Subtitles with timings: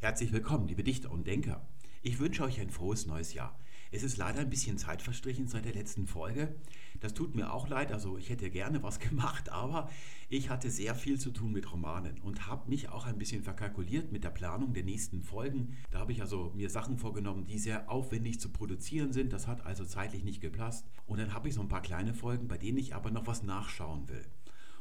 [0.00, 1.66] Herzlich willkommen, liebe Dichter und Denker.
[2.02, 3.58] Ich wünsche euch ein frohes neues Jahr.
[3.90, 6.54] Es ist leider ein bisschen Zeit verstrichen seit der letzten Folge.
[7.00, 9.90] Das tut mir auch leid, also ich hätte gerne was gemacht, aber
[10.28, 14.12] ich hatte sehr viel zu tun mit Romanen und habe mich auch ein bisschen verkalkuliert
[14.12, 15.76] mit der Planung der nächsten Folgen.
[15.90, 19.32] Da habe ich also mir Sachen vorgenommen, die sehr aufwendig zu produzieren sind.
[19.32, 20.86] Das hat also zeitlich nicht gepasst.
[21.06, 23.42] Und dann habe ich so ein paar kleine Folgen, bei denen ich aber noch was
[23.42, 24.24] nachschauen will.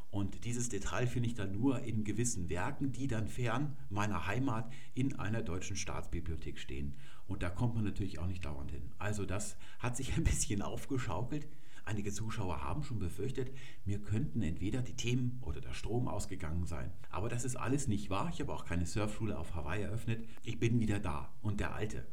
[0.09, 4.71] Und dieses Detail finde ich dann nur in gewissen Werken, die dann fern meiner Heimat
[4.93, 6.95] in einer deutschen Staatsbibliothek stehen.
[7.27, 8.91] Und da kommt man natürlich auch nicht dauernd hin.
[8.97, 11.47] Also das hat sich ein bisschen aufgeschaukelt.
[11.83, 13.49] Einige Zuschauer haben schon befürchtet,
[13.85, 16.91] mir könnten entweder die Themen oder der Strom ausgegangen sein.
[17.09, 18.29] Aber das ist alles nicht wahr.
[18.33, 20.27] Ich habe auch keine Surfschule auf Hawaii eröffnet.
[20.43, 22.05] Ich bin wieder da und der Alte.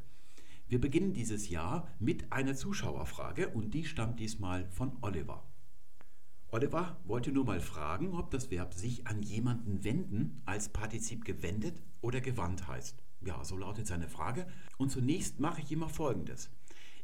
[0.68, 5.44] Wir beginnen dieses Jahr mit einer Zuschauerfrage und die stammt diesmal von Oliver.
[6.54, 11.82] Oliver wollte nur mal fragen, ob das Verb sich an jemanden wenden als Partizip gewendet
[12.00, 13.02] oder gewandt heißt.
[13.22, 14.46] Ja, so lautet seine Frage.
[14.78, 16.50] Und zunächst mache ich immer Folgendes.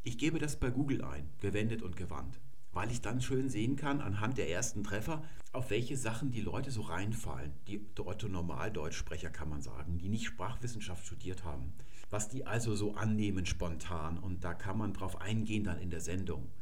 [0.05, 2.39] Ich gebe das bei Google ein, gewendet und gewandt,
[2.71, 6.71] weil ich dann schön sehen kann anhand der ersten Treffer, auf welche Sachen die Leute
[6.71, 7.51] so reinfallen.
[7.67, 11.73] Die Otto Normaldeutschsprecher kann man sagen, die nicht Sprachwissenschaft studiert haben.
[12.09, 16.01] Was die also so annehmen spontan und da kann man drauf eingehen dann in der
[16.01, 16.53] Sendung.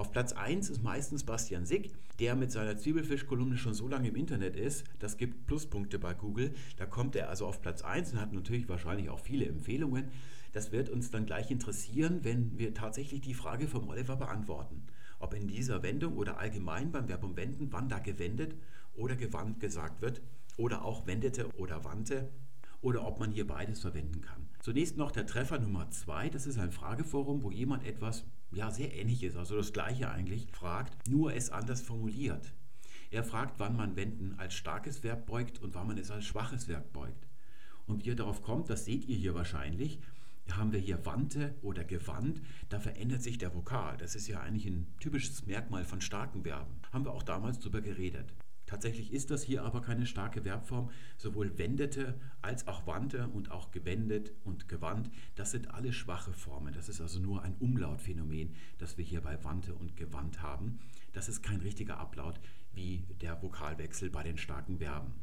[0.00, 4.16] Auf Platz 1 ist meistens Bastian Sick, der mit seiner Zwiebelfisch-Kolumne schon so lange im
[4.16, 4.84] Internet ist.
[4.98, 6.54] Das gibt Pluspunkte bei Google.
[6.78, 10.08] Da kommt er also auf Platz 1 und hat natürlich wahrscheinlich auch viele Empfehlungen.
[10.54, 14.84] Das wird uns dann gleich interessieren, wenn wir tatsächlich die Frage vom Oliver beantworten.
[15.18, 18.54] Ob in dieser Wendung oder allgemein beim Verbum wenden, wann da gewendet
[18.94, 20.22] oder gewandt gesagt wird
[20.56, 22.30] oder auch wendete oder wandte
[22.80, 24.48] oder ob man hier beides verwenden kann.
[24.60, 26.30] Zunächst noch der Treffer Nummer 2.
[26.30, 30.48] Das ist ein Frageforum, wo jemand etwas ja, sehr ähnlich ist, also das gleiche eigentlich,
[30.52, 32.52] fragt, nur es anders formuliert.
[33.10, 36.68] Er fragt, wann man wenden als starkes Verb beugt und wann man es als schwaches
[36.68, 37.26] Verb beugt.
[37.86, 40.00] Und wie er darauf kommt, das seht ihr hier wahrscheinlich,
[40.52, 43.96] haben wir hier wandte oder gewandt, da verändert sich der Vokal.
[43.96, 46.80] Das ist ja eigentlich ein typisches Merkmal von starken Verben.
[46.92, 48.32] Haben wir auch damals darüber geredet.
[48.70, 50.90] Tatsächlich ist das hier aber keine starke Verbform.
[51.18, 56.72] Sowohl wendete als auch wandte und auch gewendet und gewandt, das sind alle schwache Formen.
[56.72, 60.78] Das ist also nur ein Umlautphänomen, das wir hier bei wandte und gewandt haben.
[61.12, 62.38] Das ist kein richtiger Ablaut
[62.72, 65.14] wie der Vokalwechsel bei den starken Verben.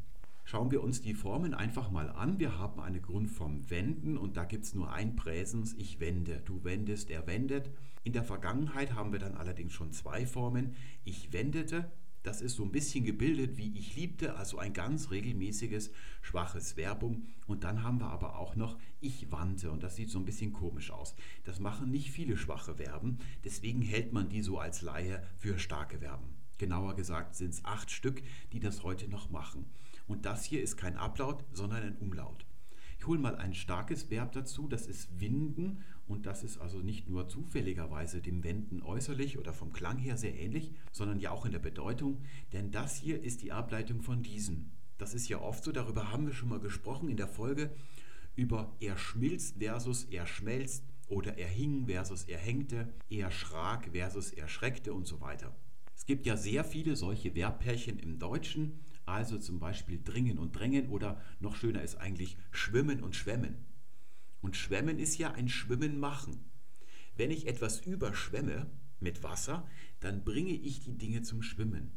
[0.44, 2.40] Schauen wir uns die Formen einfach mal an.
[2.40, 6.66] Wir haben eine Grundform wenden und da gibt es nur ein Präsens, ich wende, du
[6.66, 7.70] wendest, er wendet.
[8.04, 10.76] In der Vergangenheit haben wir dann allerdings schon zwei Formen,
[11.06, 11.90] ich wendete
[12.28, 17.26] das ist so ein bisschen gebildet wie ich liebte, also ein ganz regelmäßiges, schwaches Verbum.
[17.48, 20.52] Und dann haben wir aber auch noch ich wandte und das sieht so ein bisschen
[20.52, 21.16] komisch aus.
[21.46, 26.00] Das machen nicht viele schwache Verben, deswegen hält man die so als Laie für starke
[26.00, 26.36] Verben.
[26.58, 28.22] Genauer gesagt sind es acht Stück,
[28.52, 29.66] die das heute noch machen.
[30.06, 32.47] Und das hier ist kein Ablaut, sondern ein Umlaut.
[33.08, 37.28] Hole mal ein starkes Verb dazu, das ist winden und das ist also nicht nur
[37.28, 41.60] zufälligerweise dem Wenden äußerlich oder vom Klang her sehr ähnlich, sondern ja auch in der
[41.60, 42.22] Bedeutung,
[42.54, 44.72] denn das hier ist die Ableitung von diesem.
[44.98, 47.72] Das ist ja oft so, darüber haben wir schon mal gesprochen in der Folge
[48.38, 54.32] über er schmilzt versus er schmelzt oder er hing versus er hängte, er schrak versus
[54.32, 55.56] er schreckte und so weiter.
[55.96, 60.90] Es gibt ja sehr viele solche Verbpärchen im Deutschen, also zum Beispiel dringen und drängen
[60.90, 63.66] oder noch schöner ist eigentlich schwimmen und schwemmen.
[64.42, 66.52] Und schwemmen ist ja ein Schwimmen machen.
[67.16, 68.70] Wenn ich etwas überschwemme
[69.00, 69.68] mit Wasser,
[70.00, 71.92] dann bringe ich die Dinge zum Schwimmen.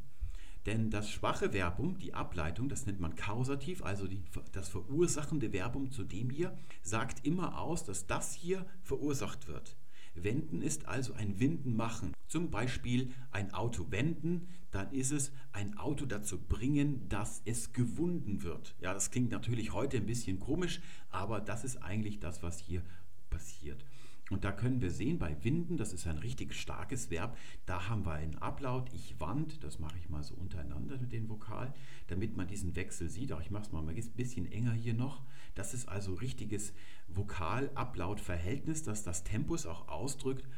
[0.66, 4.22] Denn das schwache Verbum, die Ableitung, das nennt man Kausativ, also die,
[4.53, 9.77] das verursachende Verbum zu dem hier, sagt immer aus, dass das hier verursacht wird.
[10.15, 12.12] Wenden ist also ein Winden machen.
[12.28, 18.43] Zum Beispiel ein Auto wenden, dann ist es ein Auto dazu bringen, dass es gewunden
[18.43, 18.75] wird.
[18.81, 22.82] Ja, das klingt natürlich heute ein bisschen komisch, aber das ist eigentlich das, was hier
[23.31, 23.84] passiert.
[24.31, 27.37] Und da können wir sehen, bei Winden, das ist ein richtig starkes Verb,
[27.67, 31.29] da haben wir einen Ablaut, ich wand, das mache ich mal so untereinander mit den
[31.29, 31.75] Vokal,
[32.07, 33.33] damit man diesen Wechsel sieht.
[33.33, 35.25] Auch ich mache es mal ein bisschen enger hier noch.
[35.57, 36.73] Das ist also richtiges
[37.09, 40.49] Vokal-Ablaut-Verhältnis, das das Tempus auch ausdrückt.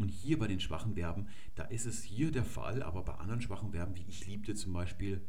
[0.00, 3.42] Und hier bei den schwachen Verben, da ist es hier der Fall, aber bei anderen
[3.42, 5.20] schwachen Verben, wie ich liebte zum Beispiel,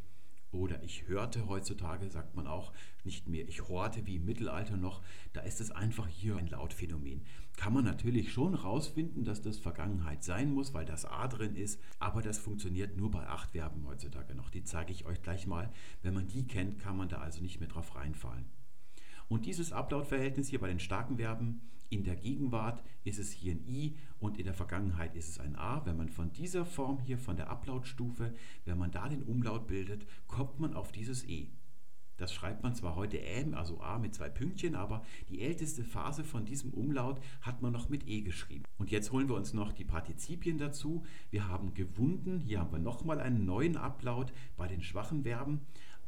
[0.52, 5.02] oder ich hörte heutzutage, sagt man auch nicht mehr, ich horte wie im Mittelalter noch,
[5.34, 7.26] da ist es einfach hier ein Lautphänomen.
[7.58, 11.80] Kann man natürlich schon rausfinden, dass das Vergangenheit sein muss, weil das A drin ist,
[12.00, 14.50] aber das funktioniert nur bei acht Verben heutzutage noch.
[14.50, 15.72] Die zeige ich euch gleich mal.
[16.02, 18.46] Wenn man die kennt, kann man da also nicht mehr drauf reinfallen.
[19.32, 23.66] Und dieses Ablautverhältnis hier bei den starken Verben, in der Gegenwart ist es hier ein
[23.66, 25.86] I und in der Vergangenheit ist es ein A.
[25.86, 28.34] Wenn man von dieser Form hier, von der Ablautstufe,
[28.66, 31.48] wenn man da den Umlaut bildet, kommt man auf dieses E.
[32.18, 36.26] Das schreibt man zwar heute M, also A mit zwei Pünktchen, aber die älteste Phase
[36.26, 38.66] von diesem Umlaut hat man noch mit E geschrieben.
[38.78, 41.04] Und jetzt holen wir uns noch die Partizipien dazu.
[41.30, 45.62] Wir haben gewunden, hier haben wir nochmal einen neuen Ablaut bei den schwachen Verben.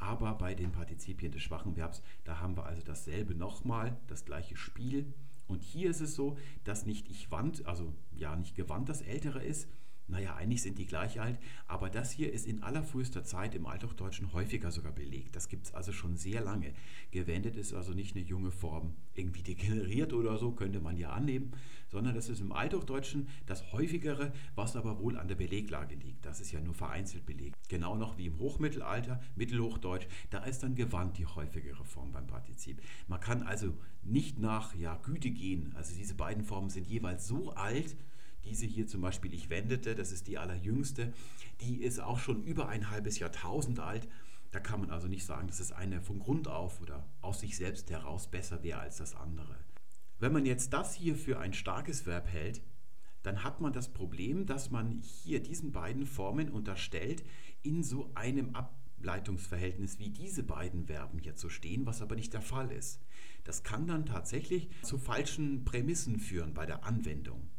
[0.03, 4.57] Aber bei den Partizipien des schwachen Verbs, da haben wir also dasselbe nochmal, das gleiche
[4.57, 5.13] Spiel.
[5.47, 9.41] Und hier ist es so, dass nicht ich wand, also ja nicht gewandt das Ältere
[9.41, 9.69] ist,
[10.07, 14.33] naja, eigentlich sind die gleich alt, aber das hier ist in allerfrühester Zeit im Althochdeutschen
[14.33, 15.35] häufiger sogar belegt.
[15.35, 16.73] Das gibt es also schon sehr lange.
[17.11, 21.53] Gewendet ist also nicht eine junge Form, irgendwie degeneriert oder so, könnte man ja annehmen,
[21.87, 26.25] sondern das ist im Althochdeutschen das häufigere, was aber wohl an der Beleglage liegt.
[26.25, 27.55] Das ist ja nur vereinzelt belegt.
[27.69, 32.81] Genau noch wie im Hochmittelalter, Mittelhochdeutsch, da ist dann gewandt die häufigere Form beim Partizip.
[33.07, 33.73] Man kann also
[34.03, 35.71] nicht nach ja, Güte gehen.
[35.75, 37.95] Also diese beiden Formen sind jeweils so alt,
[38.45, 41.13] diese hier zum Beispiel, ich wendete, das ist die allerjüngste,
[41.61, 44.07] die ist auch schon über ein halbes Jahrtausend alt.
[44.51, 47.57] Da kann man also nicht sagen, dass es eine von Grund auf oder aus sich
[47.57, 49.55] selbst heraus besser wäre als das andere.
[50.19, 52.61] Wenn man jetzt das hier für ein starkes Verb hält,
[53.23, 57.23] dann hat man das Problem, dass man hier diesen beiden Formen unterstellt,
[57.61, 62.41] in so einem Ableitungsverhältnis wie diese beiden Verben hier zu stehen, was aber nicht der
[62.41, 63.01] Fall ist.
[63.45, 67.49] Das kann dann tatsächlich zu falschen Prämissen führen bei der Anwendung.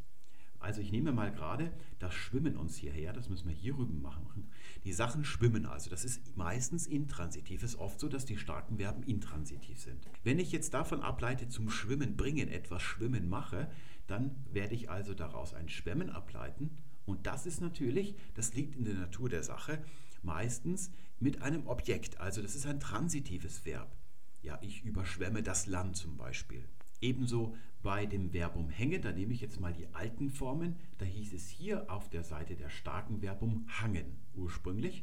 [0.64, 4.48] Also ich nehme mal gerade das Schwimmen uns hierher, das müssen wir hier rüben machen.
[4.84, 7.62] Die Sachen schwimmen also, das ist meistens intransitiv.
[7.62, 10.08] Es ist oft so, dass die starken Verben intransitiv sind.
[10.22, 13.70] Wenn ich jetzt davon ableite, zum Schwimmen bringen, etwas Schwimmen mache,
[14.06, 16.70] dann werde ich also daraus ein Schwemmen ableiten.
[17.04, 19.84] Und das ist natürlich, das liegt in der Natur der Sache,
[20.22, 20.90] meistens
[21.20, 22.20] mit einem Objekt.
[22.20, 23.94] Also das ist ein transitives Verb.
[24.40, 26.64] Ja, ich überschwemme das Land zum Beispiel.
[27.02, 31.34] Ebenso bei dem Verbum hängen, da nehme ich jetzt mal die alten Formen, da hieß
[31.34, 35.02] es hier auf der Seite der starken Verbum hangen ursprünglich.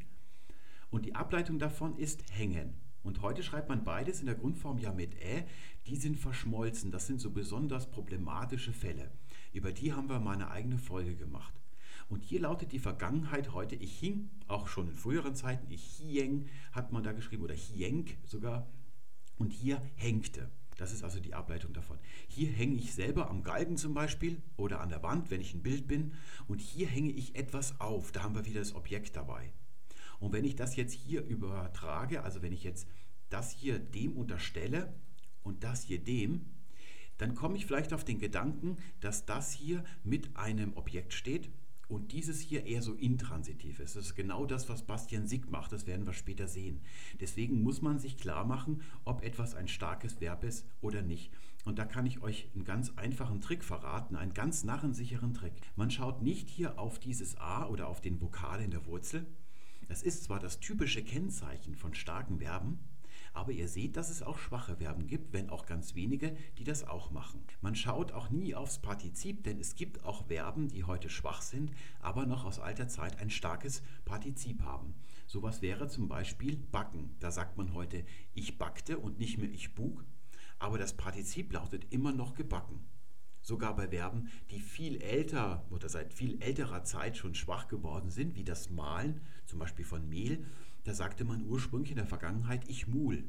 [0.90, 2.74] Und die Ableitung davon ist hängen.
[3.04, 5.44] Und heute schreibt man beides in der Grundform ja mit ä,
[5.86, 6.90] die sind verschmolzen.
[6.90, 9.12] Das sind so besonders problematische Fälle.
[9.52, 11.54] Über die haben wir mal eine eigene Folge gemacht.
[12.08, 16.48] Und hier lautet die Vergangenheit heute, ich hing, auch schon in früheren Zeiten, ich hieng,
[16.72, 18.68] hat man da geschrieben, oder hienk sogar.
[19.38, 20.50] Und hier hängte.
[20.82, 21.96] Das ist also die Ableitung davon.
[22.26, 25.62] Hier hänge ich selber am Galgen zum Beispiel oder an der Wand, wenn ich ein
[25.62, 26.14] Bild bin.
[26.48, 28.10] Und hier hänge ich etwas auf.
[28.10, 29.52] Da haben wir wieder das Objekt dabei.
[30.18, 32.88] Und wenn ich das jetzt hier übertrage, also wenn ich jetzt
[33.30, 34.92] das hier dem unterstelle
[35.44, 36.46] und das hier dem,
[37.16, 41.48] dann komme ich vielleicht auf den Gedanken, dass das hier mit einem Objekt steht
[41.92, 43.96] und dieses hier eher so intransitiv ist.
[43.96, 46.80] Das ist genau das, was Bastian Sick macht, das werden wir später sehen.
[47.20, 51.30] Deswegen muss man sich klar machen, ob etwas ein starkes Verb ist oder nicht.
[51.64, 55.52] Und da kann ich euch einen ganz einfachen Trick verraten, einen ganz narrensicheren Trick.
[55.76, 59.26] Man schaut nicht hier auf dieses A oder auf den Vokal in der Wurzel.
[59.88, 62.80] Das ist zwar das typische Kennzeichen von starken Verben,
[63.32, 66.86] aber ihr seht, dass es auch schwache Verben gibt, wenn auch ganz wenige, die das
[66.86, 67.42] auch machen.
[67.60, 71.72] Man schaut auch nie aufs Partizip, denn es gibt auch Verben, die heute schwach sind,
[72.00, 74.94] aber noch aus alter Zeit ein starkes Partizip haben.
[75.26, 77.16] Sowas wäre zum Beispiel backen.
[77.20, 80.04] Da sagt man heute ich backte und nicht mehr ich bug,
[80.58, 82.84] aber das Partizip lautet immer noch gebacken.
[83.44, 88.36] Sogar bei Verben, die viel älter oder seit viel älterer Zeit schon schwach geworden sind,
[88.36, 90.44] wie das Malen, zum Beispiel von Mehl,
[90.84, 93.24] da sagte man ursprünglich in der Vergangenheit ich mul.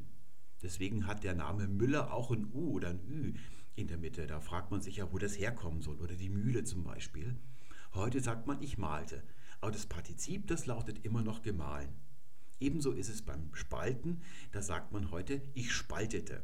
[0.62, 3.34] Deswegen hat der Name Müller auch ein U oder ein Ü
[3.76, 4.26] in der Mitte.
[4.26, 6.00] Da fragt man sich ja, wo das herkommen soll.
[6.00, 7.36] Oder die Mühle zum Beispiel.
[7.92, 9.22] Heute sagt man ich malte.
[9.60, 11.90] Aber das Partizip, das lautet immer noch gemahlen.
[12.60, 14.22] Ebenso ist es beim Spalten.
[14.52, 16.42] Da sagt man heute ich spaltete.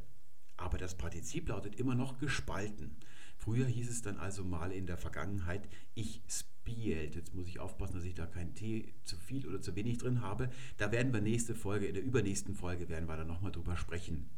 [0.57, 2.97] Aber das Partizip lautet immer noch gespalten.
[3.41, 7.17] Früher hieß es dann also mal in der Vergangenheit ich spielt.
[7.17, 10.21] Jetzt muss ich aufpassen, dass ich da keinen Tee zu viel oder zu wenig drin
[10.21, 10.51] habe.
[10.77, 14.29] Da werden wir nächste Folge, in der übernächsten Folge werden wir da nochmal drüber sprechen.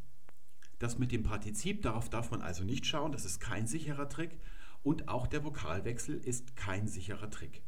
[0.78, 4.38] Das mit dem Partizip, darauf darf man also nicht schauen, das ist kein sicherer Trick.
[4.84, 7.62] Und auch der Vokalwechsel ist kein sicherer Trick.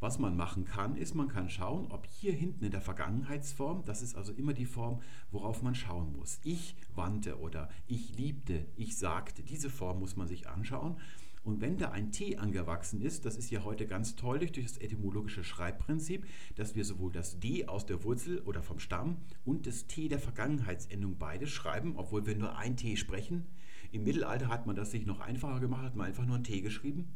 [0.00, 4.00] Was man machen kann, ist, man kann schauen, ob hier hinten in der Vergangenheitsform, das
[4.00, 6.40] ist also immer die Form, worauf man schauen muss.
[6.42, 10.96] Ich wandte oder ich liebte, ich sagte, diese Form muss man sich anschauen.
[11.44, 14.78] Und wenn da ein T angewachsen ist, das ist ja heute ganz toll durch das
[14.78, 19.86] etymologische Schreibprinzip, dass wir sowohl das D aus der Wurzel oder vom Stamm und das
[19.86, 23.46] T der Vergangenheitsendung beides schreiben, obwohl wir nur ein T sprechen.
[23.92, 26.62] Im Mittelalter hat man das sich noch einfacher gemacht, hat man einfach nur ein T
[26.62, 27.08] geschrieben.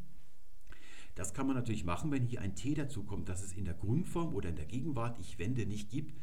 [1.15, 3.73] Das kann man natürlich machen, wenn hier ein T dazu kommt, dass es in der
[3.73, 6.13] Grundform oder in der Gegenwart ich wende nicht gibt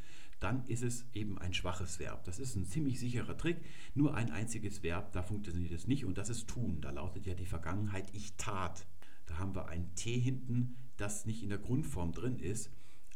[0.43, 2.25] dann ist es eben ein schwaches Verb.
[2.25, 3.59] Das ist ein ziemlich sicherer Trick.
[3.95, 6.81] Nur ein einziges Verb, da funktioniert es nicht und das ist tun.
[6.81, 8.85] Da lautet ja die Vergangenheit ich tat.
[9.27, 12.71] Da haben wir ein T hinten, das nicht in der Grundform drin ist.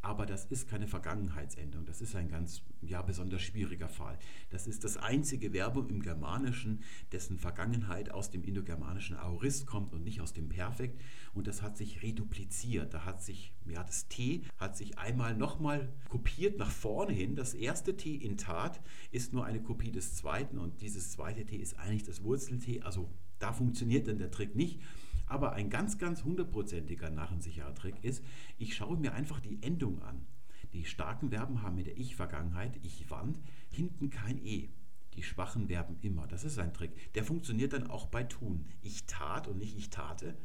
[0.06, 1.84] Aber das ist keine Vergangenheitsendung.
[1.84, 4.16] Das ist ein ganz, ja, besonders schwieriger Fall.
[4.50, 10.04] Das ist das einzige Verbum im Germanischen, dessen Vergangenheit aus dem indogermanischen Aorist kommt und
[10.04, 11.02] nicht aus dem Perfekt.
[11.34, 12.94] Und das hat sich redupliziert.
[12.94, 17.34] Da hat sich, ja, das T hat sich einmal nochmal kopiert nach vorne hin.
[17.34, 21.56] Das erste T in Tat ist nur eine Kopie des zweiten und dieses zweite T
[21.56, 22.82] ist eigentlich das Wurzel-T.
[22.82, 23.10] Also
[23.40, 24.80] da funktioniert dann der Trick nicht.
[25.26, 28.24] Aber ein ganz, ganz hundertprozentiger narrensicherer Trick ist,
[28.58, 30.26] ich schaue mir einfach die Endung an.
[30.72, 33.40] Die starken Verben haben mit der Ich-Vergangenheit, ich wand,
[33.70, 34.70] hinten kein E.
[35.14, 36.26] Die schwachen Verben immer.
[36.26, 37.12] Das ist ein Trick.
[37.14, 38.66] Der funktioniert dann auch bei tun.
[38.82, 40.36] Ich tat und nicht ich tate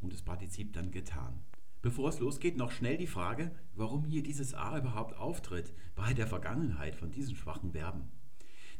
[0.00, 1.40] und das Partizip dann getan.
[1.82, 6.26] Bevor es losgeht, noch schnell die Frage, warum hier dieses A überhaupt auftritt bei der
[6.26, 8.10] Vergangenheit von diesen schwachen Verben.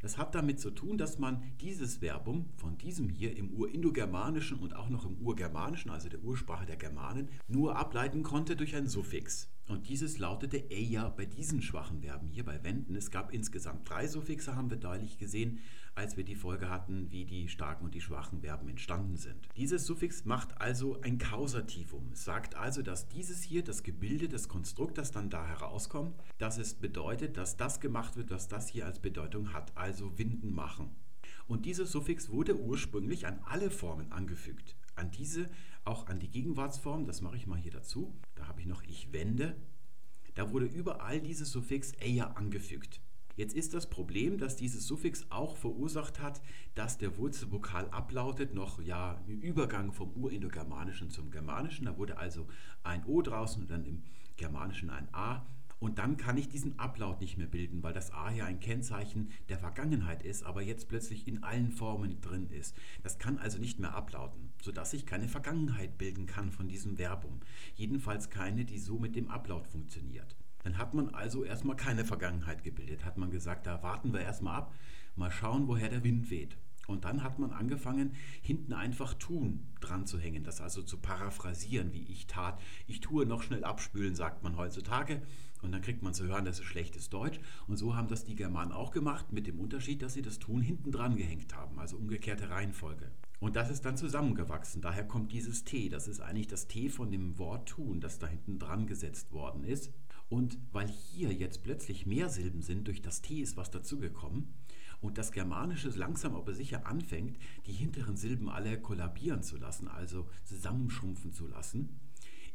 [0.00, 4.74] Das hat damit zu tun, dass man dieses Verbum von diesem hier im Urindogermanischen und
[4.74, 9.50] auch noch im Urgermanischen, also der Ursprache der Germanen, nur ableiten konnte durch ein Suffix.
[9.70, 12.96] Und dieses lautete eja bei diesen schwachen Verben hier bei wenden.
[12.96, 15.60] Es gab insgesamt drei Suffixe, haben wir deutlich gesehen,
[15.94, 19.48] als wir die Folge hatten, wie die starken und die schwachen Verben entstanden sind.
[19.56, 22.10] Dieses Suffix macht also ein Kausativum.
[22.12, 26.74] Es sagt also, dass dieses hier, das Gebilde des Konstruktors dann da herauskommt, dass es
[26.74, 30.90] bedeutet, dass das gemacht wird, was das hier als Bedeutung hat, also winden machen.
[31.46, 34.74] Und dieses Suffix wurde ursprünglich an alle Formen angefügt.
[35.00, 35.48] An diese
[35.86, 38.14] auch an die Gegenwartsform, das mache ich mal hier dazu.
[38.34, 39.56] Da habe ich noch ich wende.
[40.34, 43.00] Da wurde überall dieses Suffix eher angefügt.
[43.34, 46.42] Jetzt ist das Problem, dass dieses Suffix auch verursacht hat,
[46.74, 51.86] dass der Wurzelvokal ablautet, noch ja im Übergang vom Urindogermanischen zum Germanischen.
[51.86, 52.46] Da wurde also
[52.82, 54.02] ein O draußen und dann im
[54.36, 55.46] Germanischen ein A
[55.80, 59.30] und dann kann ich diesen Ablaut nicht mehr bilden, weil das A ja ein Kennzeichen
[59.48, 62.76] der Vergangenheit ist, aber jetzt plötzlich in allen Formen drin ist.
[63.02, 67.40] Das kann also nicht mehr ablauten, sodass ich keine Vergangenheit bilden kann von diesem Verbum.
[67.74, 70.36] Jedenfalls keine, die so mit dem Ablaut funktioniert.
[70.62, 73.04] Dann hat man also erstmal keine Vergangenheit gebildet.
[73.04, 74.74] Hat man gesagt, da warten wir erstmal ab,
[75.16, 76.56] mal schauen, woher der Wind weht.
[76.86, 81.92] Und dann hat man angefangen, hinten einfach tun dran zu hängen, das also zu paraphrasieren,
[81.92, 82.60] wie ich tat.
[82.88, 85.22] Ich tue noch schnell abspülen, sagt man heutzutage.
[85.62, 87.38] Und dann kriegt man zu hören, das ist schlechtes Deutsch.
[87.68, 90.62] Und so haben das die Germanen auch gemacht, mit dem Unterschied, dass sie das Tun
[90.62, 93.10] hinten dran gehängt haben, also umgekehrte Reihenfolge.
[93.40, 94.82] Und das ist dann zusammengewachsen.
[94.82, 95.88] Daher kommt dieses T.
[95.88, 99.64] Das ist eigentlich das T von dem Wort tun, das da hinten dran gesetzt worden
[99.64, 99.90] ist.
[100.28, 104.54] Und weil hier jetzt plötzlich mehr Silben sind, durch das T ist was dazugekommen,
[105.00, 110.28] und das Germanische langsam aber sicher anfängt, die hinteren Silben alle kollabieren zu lassen, also
[110.44, 111.98] zusammenschrumpfen zu lassen,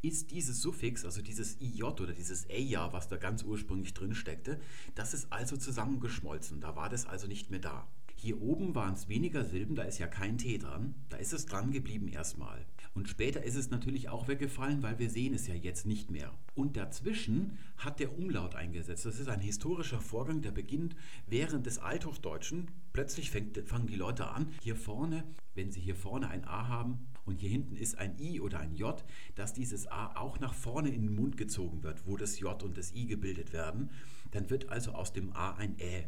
[0.02, 4.60] ist dieses Suffix, also dieses IJ oder dieses EJA, was da ganz ursprünglich drin steckte,
[4.94, 6.62] das ist also zusammengeschmolzen.
[6.62, 7.88] Da war das also nicht mehr da.
[8.26, 10.96] Hier oben waren es weniger Silben, da ist ja kein T dran.
[11.10, 12.66] Da ist es dran geblieben erstmal.
[12.96, 16.34] Und später ist es natürlich auch weggefallen, weil wir sehen es ja jetzt nicht mehr.
[16.56, 19.06] Und dazwischen hat der Umlaut eingesetzt.
[19.06, 20.96] Das ist ein historischer Vorgang, der beginnt
[21.28, 22.72] während des Althochdeutschen.
[22.94, 27.06] Plötzlich fängt, fangen die Leute an, hier vorne, wenn sie hier vorne ein A haben
[27.26, 29.06] und hier hinten ist ein I oder ein J,
[29.36, 32.76] dass dieses A auch nach vorne in den Mund gezogen wird, wo das J und
[32.76, 33.92] das I gebildet werden.
[34.32, 36.08] Dann wird also aus dem A ein Ä.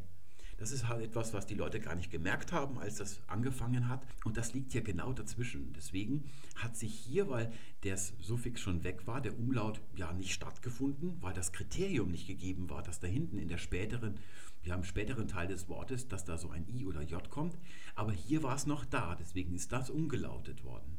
[0.57, 4.01] Das ist halt etwas, was die Leute gar nicht gemerkt haben, als das angefangen hat.
[4.25, 5.71] Und das liegt ja genau dazwischen.
[5.73, 6.23] Deswegen
[6.55, 11.33] hat sich hier, weil das Suffix schon weg war, der Umlaut ja nicht stattgefunden, weil
[11.33, 14.15] das Kriterium nicht gegeben war, dass da hinten in der späteren,
[14.63, 17.55] ja im späteren Teil des Wortes, dass da so ein I oder J kommt.
[17.93, 20.97] Aber hier war es noch da, deswegen ist das umgelautet worden.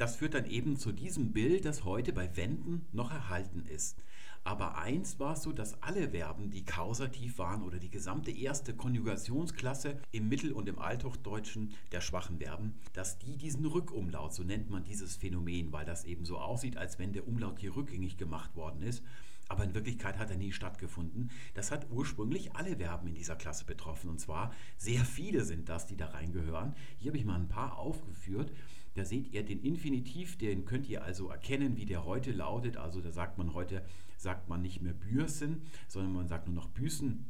[0.00, 4.02] Das führt dann eben zu diesem Bild, das heute bei Wenden noch erhalten ist.
[4.44, 8.72] Aber eins war es so, dass alle Verben, die kausativ waren oder die gesamte erste
[8.72, 14.70] Konjugationsklasse im Mittel- und im Althochdeutschen der schwachen Verben, dass die diesen Rückumlaut, so nennt
[14.70, 18.56] man dieses Phänomen, weil das eben so aussieht, als wenn der Umlaut hier rückgängig gemacht
[18.56, 19.04] worden ist,
[19.50, 21.30] aber in Wirklichkeit hat er nie stattgefunden.
[21.54, 25.86] Das hat ursprünglich alle Verben in dieser Klasse betroffen und zwar sehr viele sind das,
[25.86, 26.74] die da reingehören.
[26.98, 28.52] Hier habe ich mal ein paar aufgeführt.
[28.94, 32.76] Da seht ihr den Infinitiv, den könnt ihr also erkennen, wie der heute lautet.
[32.76, 33.84] Also da sagt man heute,
[34.16, 37.24] sagt man nicht mehr Bürsen, sondern man sagt nur noch Büßen.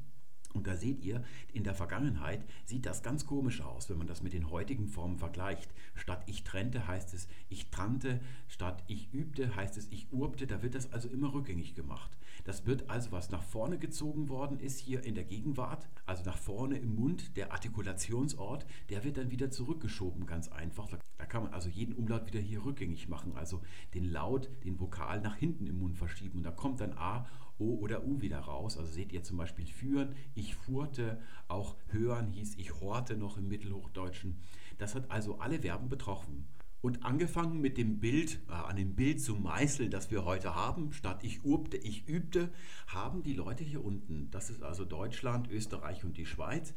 [0.53, 4.23] Und da seht ihr, in der Vergangenheit sieht das ganz komisch aus, wenn man das
[4.23, 5.71] mit den heutigen Formen vergleicht.
[5.95, 10.47] Statt ich trennte heißt es ich trannte, statt ich übte heißt es ich urbte.
[10.47, 12.11] Da wird das also immer rückgängig gemacht.
[12.45, 16.39] Das wird also, was nach vorne gezogen worden ist hier in der Gegenwart, also nach
[16.39, 20.89] vorne im Mund, der Artikulationsort, der wird dann wieder zurückgeschoben, ganz einfach.
[21.19, 23.61] Da kann man also jeden Umlaut wieder hier rückgängig machen, also
[23.95, 26.39] den Laut, den Vokal nach hinten im Mund verschieben.
[26.39, 27.27] Und da kommt dann A
[27.61, 28.77] O oder U wieder raus.
[28.77, 33.49] Also seht ihr zum Beispiel führen, ich fuhrte, auch hören hieß ich horte noch im
[33.49, 34.39] Mittelhochdeutschen.
[34.79, 36.47] Das hat also alle Verben betroffen.
[36.83, 40.93] Und angefangen mit dem Bild, äh, an dem Bild zu meißeln, das wir heute haben,
[40.93, 42.51] statt ich übte, ich übte,
[42.87, 46.73] haben die Leute hier unten, das ist also Deutschland, Österreich und die Schweiz,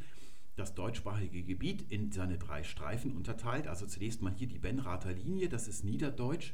[0.57, 3.67] das deutschsprachige Gebiet in seine drei Streifen unterteilt.
[3.67, 6.53] Also zunächst mal hier die Benrather Linie, das ist Niederdeutsch.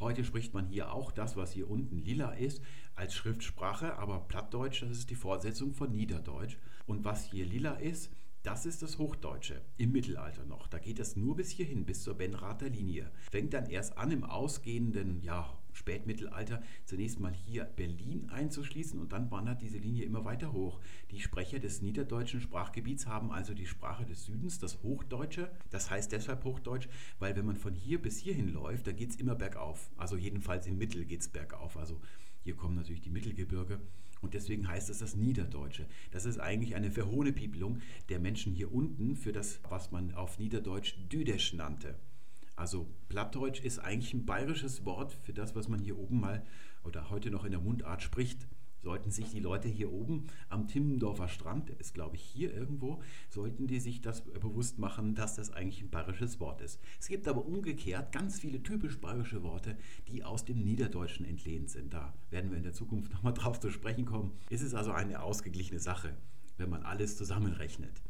[0.00, 2.62] Heute spricht man hier auch das, was hier unten lila ist,
[2.96, 6.56] als Schriftsprache, aber Plattdeutsch, das ist die Fortsetzung von Niederdeutsch.
[6.86, 8.10] Und was hier lila ist,
[8.42, 10.66] das ist das Hochdeutsche im Mittelalter noch.
[10.66, 13.10] Da geht es nur bis hierhin, bis zur Benrather Linie.
[13.30, 19.30] Fängt dann erst an im ausgehenden ja, Spätmittelalter zunächst mal hier Berlin einzuschließen und dann
[19.30, 20.80] wandert diese Linie immer weiter hoch.
[21.10, 25.50] Die Sprecher des niederdeutschen Sprachgebiets haben also die Sprache des Südens, das Hochdeutsche.
[25.70, 26.88] Das heißt deshalb Hochdeutsch,
[27.18, 29.90] weil wenn man von hier bis hierhin läuft, da geht es immer bergauf.
[29.96, 31.76] Also jedenfalls im Mittel geht es bergauf.
[31.76, 32.00] Also
[32.40, 33.80] hier kommen natürlich die Mittelgebirge
[34.24, 35.86] und deswegen heißt es das Niederdeutsche.
[36.10, 40.94] Das ist eigentlich eine Verhohnepiepelung der Menschen hier unten für das, was man auf Niederdeutsch
[41.12, 41.94] Düdesch nannte.
[42.56, 46.44] Also Plattdeutsch ist eigentlich ein bayerisches Wort für das, was man hier oben mal
[46.84, 48.46] oder heute noch in der Mundart spricht
[48.84, 53.02] sollten sich die Leute hier oben am Timmendorfer Strand, der ist glaube ich hier irgendwo,
[53.30, 56.78] sollten die sich das bewusst machen, dass das eigentlich ein bayerisches Wort ist.
[57.00, 59.76] Es gibt aber umgekehrt ganz viele typisch bayerische Worte,
[60.08, 61.92] die aus dem Niederdeutschen entlehnt sind.
[61.92, 64.32] Da werden wir in der Zukunft nochmal drauf zu sprechen kommen.
[64.50, 66.14] Es ist also eine ausgeglichene Sache,
[66.58, 68.02] wenn man alles zusammenrechnet.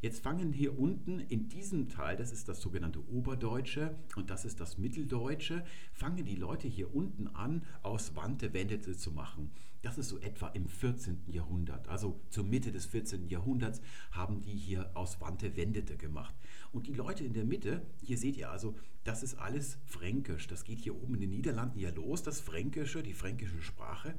[0.00, 4.58] Jetzt fangen hier unten in diesem Teil, das ist das sogenannte Oberdeutsche und das ist
[4.58, 9.50] das Mitteldeutsche, fangen die Leute hier unten an, aus Wante Wendete zu machen.
[9.82, 11.24] Das ist so etwa im 14.
[11.28, 11.88] Jahrhundert.
[11.88, 13.28] Also zur Mitte des 14.
[13.28, 16.34] Jahrhunderts haben die hier aus Wante Wendete gemacht.
[16.72, 20.46] Und die Leute in der Mitte, hier seht ihr also, das ist alles Fränkisch.
[20.46, 24.14] Das geht hier oben in den Niederlanden ja los, das Fränkische, die fränkische Sprache.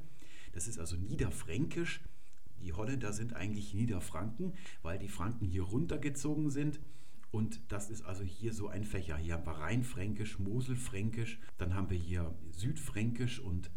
[0.52, 2.00] Das ist also Niederfränkisch.
[2.62, 6.80] Die Holländer sind eigentlich Niederfranken, weil die Franken hier runtergezogen sind.
[7.30, 9.16] Und das ist also hier so ein Fächer.
[9.16, 13.70] Hier haben wir Rheinfränkisch, Moselfränkisch, dann haben wir hier Südfränkisch und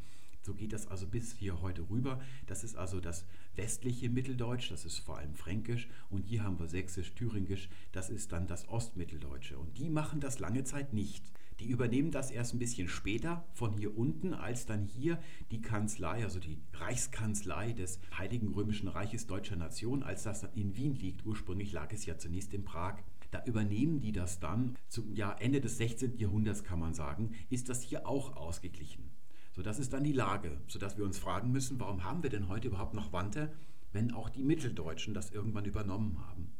[0.45, 2.21] so geht das also bis hier heute rüber.
[2.45, 3.25] Das ist also das
[3.55, 5.87] westliche Mitteldeutsch, das ist vor allem Fränkisch.
[6.11, 9.57] Und hier haben wir Sächsisch, Thüringisch, das ist dann das Ostmitteldeutsche.
[9.57, 11.31] Und die machen das lange Zeit nicht.
[11.59, 15.19] Die übernehmen das erst ein bisschen später von hier unten, als dann hier
[15.51, 20.75] die Kanzlei, also die Reichskanzlei des Heiligen Römischen Reiches Deutscher Nation, als das dann in
[20.75, 21.25] Wien liegt.
[21.25, 22.97] Ursprünglich lag es ja zunächst in Prag.
[23.31, 26.17] Da übernehmen die das dann zum ja, Ende des 16.
[26.17, 29.11] Jahrhunderts, kann man sagen, ist das hier auch ausgeglichen.
[29.53, 32.49] So, das ist dann die Lage, sodass wir uns fragen müssen, warum haben wir denn
[32.49, 33.53] heute überhaupt noch Wante,
[33.93, 36.54] wenn auch die Mitteldeutschen das irgendwann übernommen haben.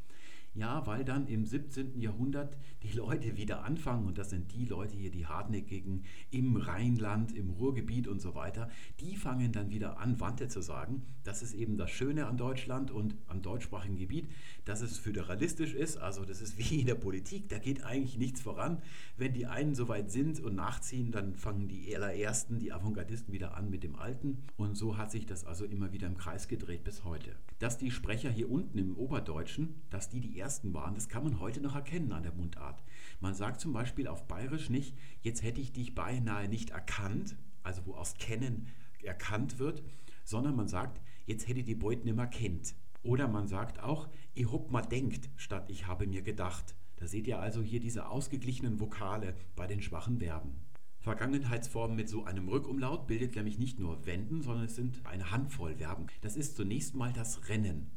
[0.55, 1.99] Ja, weil dann im 17.
[1.99, 7.35] Jahrhundert die Leute wieder anfangen, und das sind die Leute hier, die Hartnäckigen im Rheinland,
[7.35, 8.69] im Ruhrgebiet und so weiter,
[9.01, 11.01] die fangen dann wieder an, Wante zu sagen.
[11.25, 14.29] Das ist eben das Schöne an Deutschland und am deutschsprachigen Gebiet,
[14.63, 15.97] dass es föderalistisch ist.
[15.97, 18.81] Also das ist wie in der Politik, da geht eigentlich nichts voran.
[19.17, 23.69] Wenn die einen soweit sind und nachziehen, dann fangen die allerersten, die Avantgardisten wieder an
[23.69, 24.37] mit dem Alten.
[24.55, 27.35] Und so hat sich das also immer wieder im Kreis gedreht bis heute.
[27.59, 31.39] Dass die Sprecher hier unten im Oberdeutschen, dass die die ersten waren, das kann man
[31.39, 32.83] heute noch erkennen an der Mundart.
[33.19, 37.81] Man sagt zum Beispiel auf Bayerisch nicht, jetzt hätte ich dich beinahe nicht erkannt, also
[37.87, 38.67] wo aus kennen
[39.01, 39.81] erkannt wird,
[40.23, 42.75] sondern man sagt, jetzt hätte die Beut nimmer kennt.
[43.01, 46.75] Oder man sagt auch, ich hab mal denkt, statt ich habe mir gedacht.
[46.97, 50.61] Da seht ihr also hier diese ausgeglichenen Vokale bei den schwachen Verben.
[50.99, 55.75] Vergangenheitsformen mit so einem Rückumlaut bildet nämlich nicht nur Wenden, sondern es sind eine Handvoll
[55.75, 56.05] Verben.
[56.21, 57.91] Das ist zunächst mal das Rennen.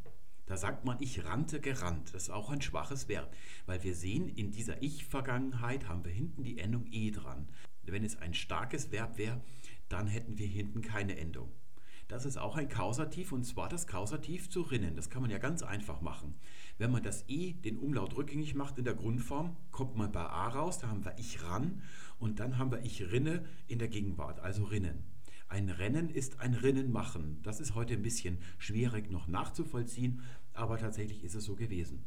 [0.49, 2.15] Da sagt man, ich rannte gerannt.
[2.15, 3.31] Das ist auch ein schwaches Verb,
[3.67, 7.49] weil wir sehen, in dieser Ich-Vergangenheit haben wir hinten die Endung E dran.
[7.83, 9.43] Wenn es ein starkes Verb wäre,
[9.91, 11.53] dann hätten wir hinten keine Endung.
[12.09, 14.97] Das ist auch ein Kausativ und zwar das Kausativ zu rinnen.
[14.97, 16.35] Das kann man ja ganz einfach machen.
[16.79, 20.49] Wenn man das E, den Umlaut rückgängig macht in der Grundform, kommt man bei A
[20.49, 21.83] raus, da haben wir ich ran
[22.19, 25.05] und dann haben wir ich rinne in der Gegenwart, also rinnen.
[25.49, 27.41] Ein Rennen ist ein Rinnen machen.
[27.43, 30.21] Das ist heute ein bisschen schwierig noch nachzuvollziehen,
[30.53, 32.05] aber tatsächlich ist es so gewesen.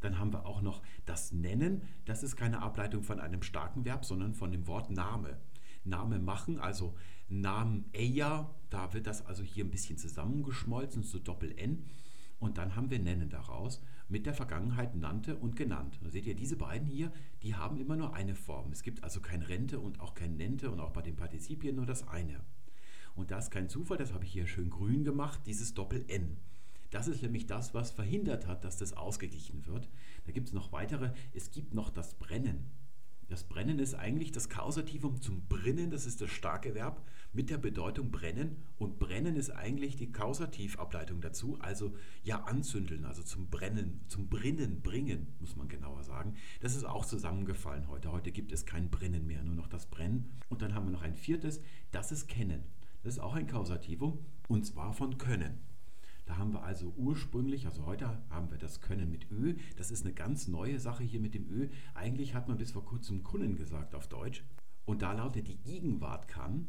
[0.00, 1.82] Dann haben wir auch noch das Nennen.
[2.04, 5.38] Das ist keine Ableitung von einem starken Verb, sondern von dem Wort Name.
[5.84, 6.94] Name machen, also
[7.28, 11.84] Namen Eja, da wird das also hier ein bisschen zusammengeschmolzen zu Doppel-N.
[12.38, 15.98] Und dann haben wir Nennen daraus mit der Vergangenheit nannte und genannt.
[16.02, 17.12] Da seht ihr, diese beiden hier,
[17.42, 18.70] die haben immer nur eine Form.
[18.70, 21.86] Es gibt also kein Rente und auch kein Nennte und auch bei den Partizipien nur
[21.86, 22.40] das eine.
[23.18, 26.36] Und das ist kein Zufall, das habe ich hier schön grün gemacht, dieses Doppel-N.
[26.90, 29.90] Das ist nämlich das, was verhindert hat, dass das ausgeglichen wird.
[30.24, 31.10] Da gibt es noch weitere.
[31.34, 32.70] Es gibt noch das Brennen.
[33.26, 37.58] Das Brennen ist eigentlich das Kausativum zum Brinnen, das ist das starke Verb mit der
[37.58, 38.56] Bedeutung brennen.
[38.78, 44.80] Und brennen ist eigentlich die Kausativableitung dazu, also ja anzündeln, also zum Brennen, zum Brinnen
[44.80, 46.36] bringen, muss man genauer sagen.
[46.60, 48.12] Das ist auch zusammengefallen heute.
[48.12, 50.30] Heute gibt es kein Brennen mehr, nur noch das Brennen.
[50.48, 52.62] Und dann haben wir noch ein viertes, das ist kennen.
[53.08, 54.18] Das ist auch ein Kausativum
[54.48, 55.60] und zwar von können.
[56.26, 59.54] Da haben wir also ursprünglich, also heute haben wir das Können mit Ö.
[59.78, 61.70] Das ist eine ganz neue Sache hier mit dem Ö.
[61.94, 64.44] Eigentlich hat man bis vor kurzem Kunnen gesagt auf Deutsch.
[64.84, 66.66] Und da lautet die Gegenwart kann.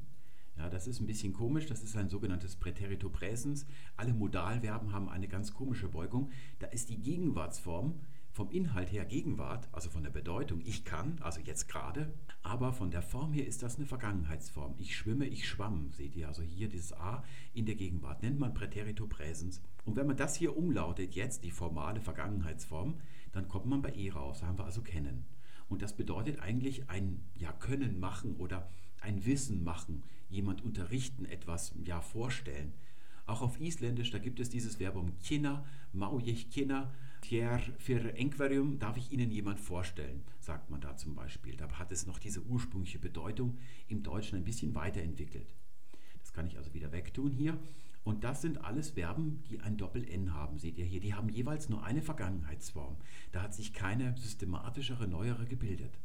[0.58, 1.66] Ja, das ist ein bisschen komisch.
[1.66, 3.66] Das ist ein sogenanntes Präterito Präsens.
[3.98, 6.32] Alle Modalverben haben eine ganz komische Beugung.
[6.60, 8.00] Da ist die Gegenwartsform
[8.40, 12.90] vom Inhalt her Gegenwart, also von der Bedeutung, ich kann, also jetzt gerade, aber von
[12.90, 14.76] der Form her ist das eine Vergangenheitsform.
[14.78, 17.22] Ich schwimme, ich schwamm, seht ihr also hier dieses A
[17.54, 19.62] in der Gegenwart, nennt man Präterito Präsens.
[19.84, 23.02] Und wenn man das hier umlautet, jetzt die formale Vergangenheitsform,
[23.34, 25.26] dann kommt man bei E raus, da haben wir also kennen.
[25.68, 28.70] Und das bedeutet eigentlich ein ja, Können machen oder
[29.02, 32.72] ein Wissen machen, jemand unterrichten, etwas ja vorstellen.
[33.26, 36.90] Auch auf Isländisch, da gibt es dieses Verbum kina, maujech kina,
[37.22, 41.56] Tier für Enquarium darf ich Ihnen jemand vorstellen, sagt man da zum Beispiel.
[41.56, 45.54] Da hat es noch diese ursprüngliche Bedeutung im Deutschen ein bisschen weiterentwickelt.
[46.22, 47.58] Das kann ich also wieder wegtun hier.
[48.04, 51.02] Und das sind alles Verben, die ein Doppel-N haben, seht ihr hier.
[51.02, 52.98] Die haben jeweils nur eine Vergangenheitsform.
[53.32, 56.00] Da hat sich keine systematischere, neuere gebildet.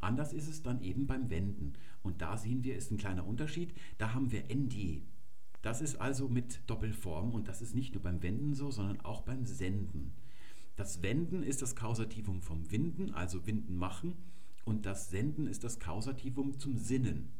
[0.00, 1.74] Anders ist es dann eben beim Wenden.
[2.02, 3.74] Und da sehen wir, ist ein kleiner Unterschied.
[3.98, 5.02] Da haben wir ND.
[5.62, 9.22] Das ist also mit Doppelform und das ist nicht nur beim Wenden so, sondern auch
[9.22, 10.12] beim Senden.
[10.78, 14.14] Das Wenden ist das Kausativum vom Winden, also Winden machen,
[14.64, 17.32] und das Senden ist das Kausativum zum Sinnen.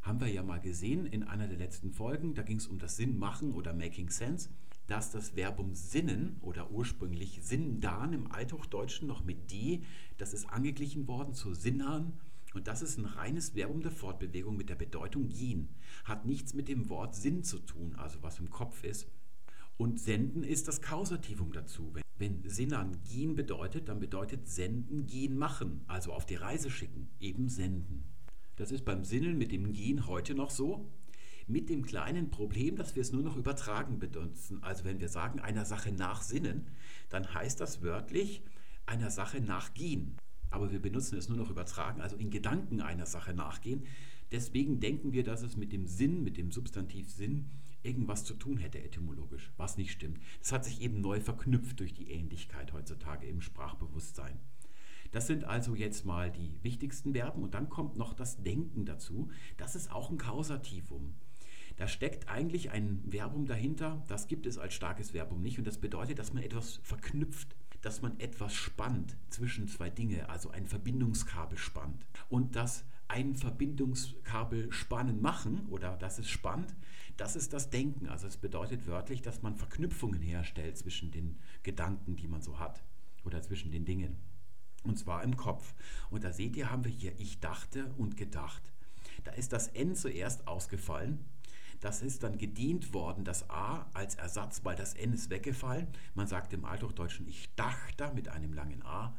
[0.00, 2.96] Haben wir ja mal gesehen in einer der letzten Folgen, da ging es um das
[2.96, 4.50] Sinn machen oder Making Sense,
[4.86, 9.82] dass das Verbum Sinnen oder ursprünglich Sindan im Althochdeutschen noch mit D,
[10.16, 12.12] das ist angeglichen worden zu Sinnhan
[12.54, 15.68] und das ist ein reines Verbum der Fortbewegung mit der Bedeutung gehen.
[16.04, 19.08] Hat nichts mit dem Wort Sinn zu tun, also was im Kopf ist.
[19.78, 21.94] Und senden ist das Kausativum dazu.
[22.18, 27.48] Wenn Sinan gehen bedeutet, dann bedeutet senden gehen machen, also auf die Reise schicken, eben
[27.48, 28.02] senden.
[28.56, 30.90] Das ist beim Sinnen mit dem Gehen heute noch so,
[31.46, 34.60] mit dem kleinen Problem, dass wir es nur noch übertragen benutzen.
[34.64, 36.66] Also wenn wir sagen, einer Sache nachsinnen,
[37.08, 38.42] dann heißt das wörtlich
[38.84, 40.16] einer Sache nachgehen.
[40.50, 43.84] Aber wir benutzen es nur noch übertragen, also in Gedanken einer Sache nachgehen.
[44.32, 47.48] Deswegen denken wir, dass es mit dem Sinn, mit dem Substantiv Sinn,
[47.88, 50.20] irgendwas zu tun hätte etymologisch, was nicht stimmt.
[50.40, 54.38] Das hat sich eben neu verknüpft durch die Ähnlichkeit heutzutage im Sprachbewusstsein.
[55.10, 59.30] Das sind also jetzt mal die wichtigsten Verben und dann kommt noch das Denken dazu.
[59.56, 61.14] Das ist auch ein Kausativum.
[61.78, 65.78] Da steckt eigentlich ein Verbum dahinter, das gibt es als starkes Verbum nicht und das
[65.78, 71.56] bedeutet, dass man etwas verknüpft, dass man etwas spannt zwischen zwei Dinge, also ein Verbindungskabel
[71.56, 72.04] spannt.
[72.28, 76.76] Und das ein Verbindungskabel spannen machen oder dass es spannt,
[77.16, 78.06] das ist das Denken.
[78.06, 82.82] Also es bedeutet wörtlich, dass man Verknüpfungen herstellt zwischen den Gedanken, die man so hat
[83.24, 84.16] oder zwischen den Dingen.
[84.84, 85.74] Und zwar im Kopf.
[86.10, 88.72] Und da seht ihr, haben wir hier ich dachte und gedacht.
[89.24, 91.24] Da ist das N zuerst ausgefallen.
[91.80, 95.88] Das ist dann gedient worden, das A als Ersatz, weil das N ist weggefallen.
[96.14, 99.16] Man sagt im Althochdeutschen ich dachte mit einem langen A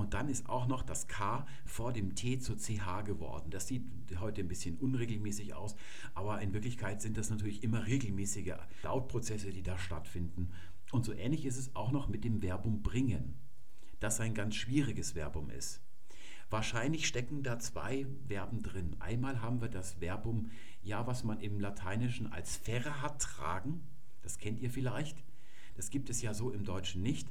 [0.00, 3.50] und dann ist auch noch das K vor dem T zu CH geworden.
[3.50, 3.84] Das sieht
[4.18, 5.76] heute ein bisschen unregelmäßig aus,
[6.14, 10.50] aber in Wirklichkeit sind das natürlich immer regelmäßige Lautprozesse, die da stattfinden.
[10.90, 13.34] Und so ähnlich ist es auch noch mit dem Verbum bringen,
[14.00, 15.82] das ein ganz schwieriges Verbum ist.
[16.48, 18.96] Wahrscheinlich stecken da zwei Verben drin.
[18.98, 20.50] Einmal haben wir das Verbum,
[20.82, 23.82] ja, was man im Lateinischen als Ferre hat, tragen.
[24.22, 25.22] Das kennt ihr vielleicht.
[25.76, 27.28] Das gibt es ja so im Deutschen nicht.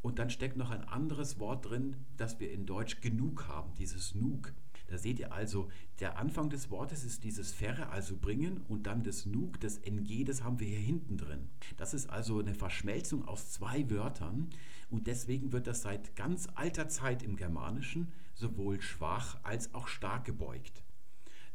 [0.00, 4.14] Und dann steckt noch ein anderes Wort drin, das wir in Deutsch genug haben, dieses
[4.14, 4.52] Nug.
[4.86, 5.68] Da seht ihr also,
[6.00, 10.24] der Anfang des Wortes ist dieses Ferre, also bringen, und dann das Nug, das NG,
[10.24, 11.50] das haben wir hier hinten drin.
[11.76, 14.48] Das ist also eine Verschmelzung aus zwei Wörtern
[14.88, 20.24] und deswegen wird das seit ganz alter Zeit im Germanischen sowohl schwach als auch stark
[20.24, 20.82] gebeugt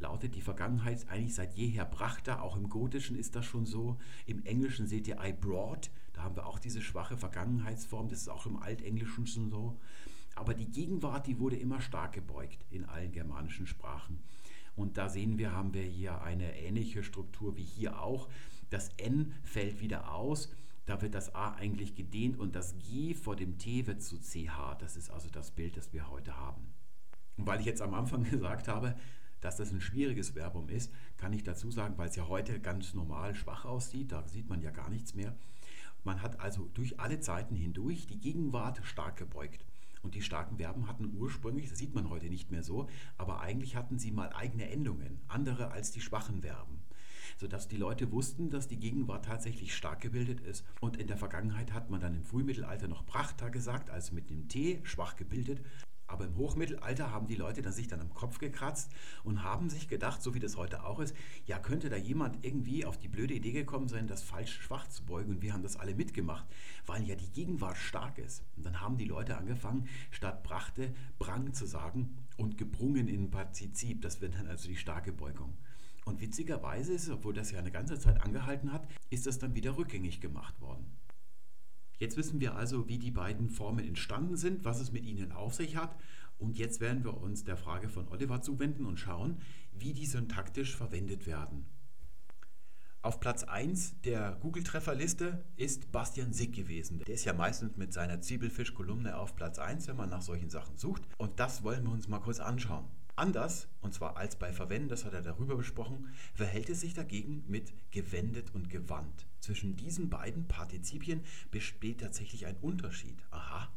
[0.03, 2.41] lautet die Vergangenheit eigentlich seit jeher brachte.
[2.41, 3.97] Auch im Gotischen ist das schon so.
[4.25, 5.89] Im Englischen seht ihr I brought.
[6.23, 8.09] Haben wir auch diese schwache Vergangenheitsform.
[8.09, 9.79] Das ist auch im Altenglischen schon so.
[10.35, 14.23] Aber die Gegenwart, die wurde immer stark gebeugt in allen germanischen Sprachen.
[14.75, 18.29] Und da sehen wir, haben wir hier eine ähnliche Struktur wie hier auch.
[18.69, 20.49] Das N fällt wieder aus.
[20.85, 24.75] Da wird das A eigentlich gedehnt und das G vor dem T wird zu CH.
[24.79, 26.73] Das ist also das Bild, das wir heute haben.
[27.37, 28.95] Und weil ich jetzt am Anfang gesagt habe,
[29.39, 32.93] dass das ein schwieriges Verbum ist, kann ich dazu sagen, weil es ja heute ganz
[32.93, 35.35] normal schwach aussieht, da sieht man ja gar nichts mehr.
[36.03, 39.65] Man hat also durch alle Zeiten hindurch die Gegenwart stark gebeugt.
[40.01, 43.77] Und die starken Verben hatten ursprünglich, das sieht man heute nicht mehr so, aber eigentlich
[43.77, 46.83] hatten sie mal eigene Endungen, andere als die schwachen Verben
[47.37, 50.65] sodass die Leute wussten, dass die Gegenwart tatsächlich stark gebildet ist.
[50.81, 54.47] Und in der Vergangenheit hat man dann im Frühmittelalter noch Brachta gesagt, also mit dem
[54.47, 55.61] T, schwach gebildet.
[56.13, 58.91] Aber im Hochmittelalter haben die Leute dann sich dann am Kopf gekratzt
[59.23, 61.15] und haben sich gedacht, so wie das heute auch ist,
[61.47, 65.03] ja, könnte da jemand irgendwie auf die blöde Idee gekommen sein, das falsch schwach zu
[65.05, 65.31] beugen.
[65.31, 66.45] Und wir haben das alle mitgemacht,
[66.85, 68.43] weil ja die Gegenwart stark ist.
[68.55, 74.03] Und dann haben die Leute angefangen, statt brachte, brang zu sagen und gebrungen in Partizip.
[74.03, 75.57] Das wird dann also die starke Beugung.
[76.05, 79.77] Und witzigerweise ist, obwohl das ja eine ganze Zeit angehalten hat, ist das dann wieder
[79.77, 80.85] rückgängig gemacht worden.
[81.99, 85.53] Jetzt wissen wir also, wie die beiden Formen entstanden sind, was es mit ihnen auf
[85.53, 85.95] sich hat.
[86.37, 89.37] Und jetzt werden wir uns der Frage von Oliver zuwenden und schauen,
[89.71, 91.65] wie die syntaktisch verwendet werden.
[93.01, 96.99] Auf Platz 1 der Google-Trefferliste ist Bastian Sick gewesen.
[97.05, 100.77] Der ist ja meistens mit seiner Zwiebelfisch-Kolumne auf Platz 1, wenn man nach solchen Sachen
[100.77, 101.01] sucht.
[101.17, 102.85] Und das wollen wir uns mal kurz anschauen.
[103.15, 107.43] Anders, und zwar als bei Verwenden, das hat er darüber besprochen, verhält es sich dagegen
[107.47, 109.27] mit gewendet und gewandt.
[109.39, 113.17] Zwischen diesen beiden Partizipien besteht tatsächlich ein Unterschied.
[113.29, 113.71] Aha.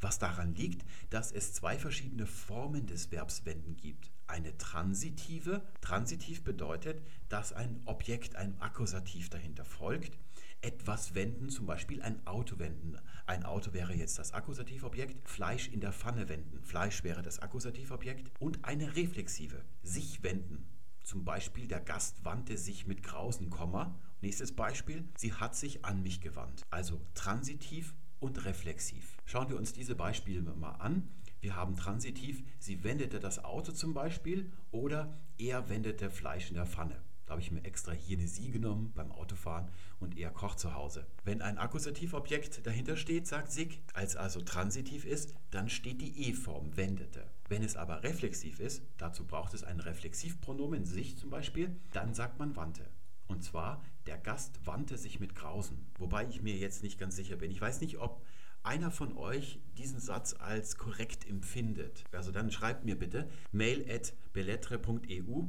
[0.00, 4.10] Was daran liegt, dass es zwei verschiedene Formen des Verbs wenden gibt.
[4.26, 5.62] Eine transitive.
[5.82, 10.18] Transitiv bedeutet, dass ein Objekt, ein Akkusativ dahinter folgt
[10.62, 12.96] etwas wenden, zum Beispiel ein Auto wenden.
[13.26, 18.30] Ein Auto wäre jetzt das Akkusativobjekt, Fleisch in der Pfanne wenden, Fleisch wäre das Akkusativobjekt
[18.40, 20.66] und eine reflexive, sich wenden.
[21.02, 23.98] Zum Beispiel der Gast wandte sich mit Grausen, Komma.
[24.20, 26.62] Nächstes Beispiel, sie hat sich an mich gewandt.
[26.70, 29.16] Also transitiv und reflexiv.
[29.24, 31.08] Schauen wir uns diese Beispiele mal an.
[31.40, 36.66] Wir haben transitiv, sie wendete das Auto zum Beispiel oder er wendete Fleisch in der
[36.66, 37.02] Pfanne.
[37.32, 41.06] Habe ich mir extra hier eine Sie genommen beim Autofahren und er kocht zu Hause.
[41.24, 46.76] Wenn ein Akkusativobjekt dahinter steht, sagt Sig, als also transitiv ist, dann steht die E-Form,
[46.76, 47.24] wendete.
[47.48, 52.38] Wenn es aber reflexiv ist, dazu braucht es ein Reflexivpronomen, sich zum Beispiel, dann sagt
[52.38, 52.86] man wandte.
[53.28, 55.86] Und zwar, der Gast wandte sich mit Grausen.
[55.96, 57.50] Wobei ich mir jetzt nicht ganz sicher bin.
[57.50, 58.22] Ich weiß nicht, ob
[58.62, 62.04] einer von euch diesen Satz als korrekt empfindet.
[62.12, 65.46] Also dann schreibt mir bitte mail at bellettre.eu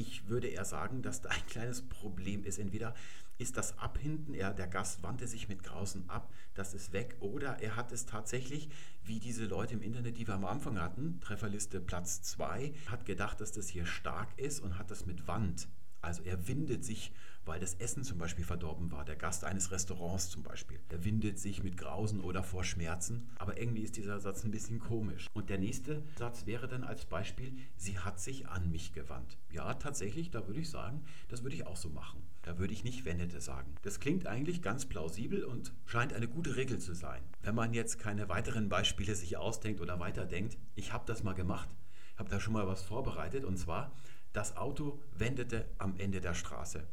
[0.00, 2.58] ich würde eher sagen, dass da ein kleines Problem ist.
[2.58, 2.94] Entweder
[3.36, 7.58] ist das Abhinden, er, der Gast wandte sich mit Grausen ab, das ist weg, oder
[7.60, 8.70] er hat es tatsächlich,
[9.04, 13.40] wie diese Leute im Internet, die wir am Anfang hatten, Trefferliste Platz 2, hat gedacht,
[13.40, 15.68] dass das hier stark ist und hat das mit Wand.
[16.02, 17.12] Also er windet sich
[17.44, 20.78] weil das Essen zum Beispiel verdorben war, der Gast eines Restaurants zum Beispiel.
[20.88, 24.78] Er windet sich mit Grausen oder vor Schmerzen, aber irgendwie ist dieser Satz ein bisschen
[24.78, 25.26] komisch.
[25.32, 29.38] Und der nächste Satz wäre dann als Beispiel, sie hat sich an mich gewandt.
[29.50, 32.22] Ja, tatsächlich, da würde ich sagen, das würde ich auch so machen.
[32.42, 33.74] Da würde ich nicht wendete sagen.
[33.82, 37.22] Das klingt eigentlich ganz plausibel und scheint eine gute Regel zu sein.
[37.42, 41.68] Wenn man jetzt keine weiteren Beispiele sich ausdenkt oder weiterdenkt, ich habe das mal gemacht,
[42.16, 43.92] habe da schon mal was vorbereitet und zwar,
[44.32, 46.86] das Auto wendete am Ende der Straße.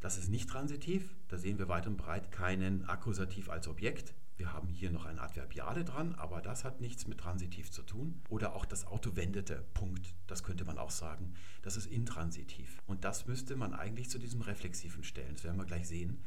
[0.00, 4.14] Das ist nicht transitiv, da sehen wir weit und breit keinen Akkusativ als Objekt.
[4.36, 8.20] Wir haben hier noch ein Adverbiale dran, aber das hat nichts mit transitiv zu tun.
[8.28, 10.14] Oder auch das Auto wendete, Punkt.
[10.26, 11.34] Das könnte man auch sagen.
[11.62, 12.82] Das ist intransitiv.
[12.86, 15.34] Und das müsste man eigentlich zu diesem Reflexiven stellen.
[15.34, 16.24] Das werden wir gleich sehen.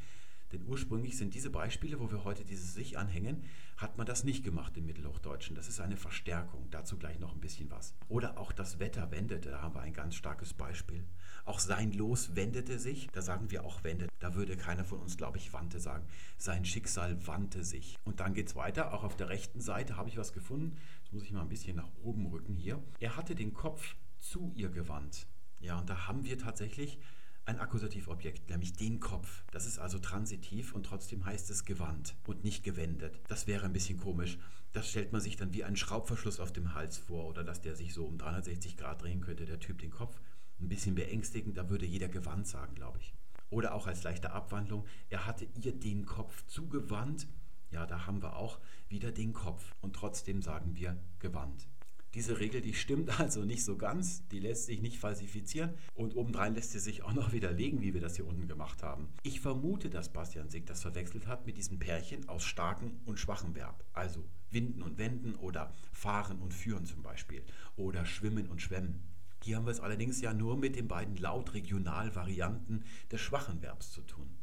[0.56, 3.44] Denn ursprünglich sind diese Beispiele, wo wir heute dieses Sich anhängen,
[3.76, 5.54] hat man das nicht gemacht im Mittelhochdeutschen.
[5.54, 6.70] Das ist eine Verstärkung.
[6.72, 7.94] Dazu gleich noch ein bisschen was.
[8.08, 11.04] Oder auch das Wetter wendete, da haben wir ein ganz starkes Beispiel.
[11.44, 14.10] Auch sein Los wendete sich, da sagen wir auch wendet.
[14.20, 16.06] Da würde keiner von uns, glaube ich, wandte sagen.
[16.38, 17.98] Sein Schicksal wandte sich.
[18.06, 18.94] Und dann geht es weiter.
[18.94, 20.78] Auch auf der rechten Seite habe ich was gefunden.
[21.04, 22.82] Das muss ich mal ein bisschen nach oben rücken hier.
[23.02, 25.28] Er hatte den Kopf zu ihr gewandt.
[25.60, 26.98] Ja, und da haben wir tatsächlich
[27.45, 29.43] ein Akkusativobjekt, nämlich den Kopf.
[29.51, 33.19] Das ist also transitiv und trotzdem heißt es gewandt und nicht gewendet.
[33.27, 34.38] Das wäre ein bisschen komisch.
[34.73, 37.75] Das stellt man sich dann wie einen Schraubverschluss auf dem Hals vor oder dass der
[37.75, 40.19] sich so um 360 Grad drehen könnte, der Typ den Kopf
[40.60, 43.13] ein bisschen beängstigend, da würde jeder gewandt sagen, glaube ich.
[43.49, 47.27] Oder auch als leichte Abwandlung, er hatte ihr den Kopf zugewandt.
[47.71, 51.67] Ja, da haben wir auch wieder den Kopf und trotzdem sagen wir gewandt.
[52.15, 56.56] Diese Regel, die stimmt also nicht so ganz, die lässt sich nicht falsifizieren und obendrein
[56.56, 59.10] lässt sie sich auch noch widerlegen, wie wir das hier unten gemacht haben.
[59.23, 63.54] Ich vermute, dass Bastian Sick das verwechselt hat mit diesem Pärchen aus starkem und schwachem
[63.54, 63.84] Verb.
[63.91, 67.43] Also winden und wenden oder fahren und führen zum Beispiel
[67.75, 69.04] oder schwimmen und schwemmen.
[69.43, 74.01] Hier haben wir es allerdings ja nur mit den beiden Laut-Regional-Varianten des schwachen Verbs zu
[74.01, 74.38] tun.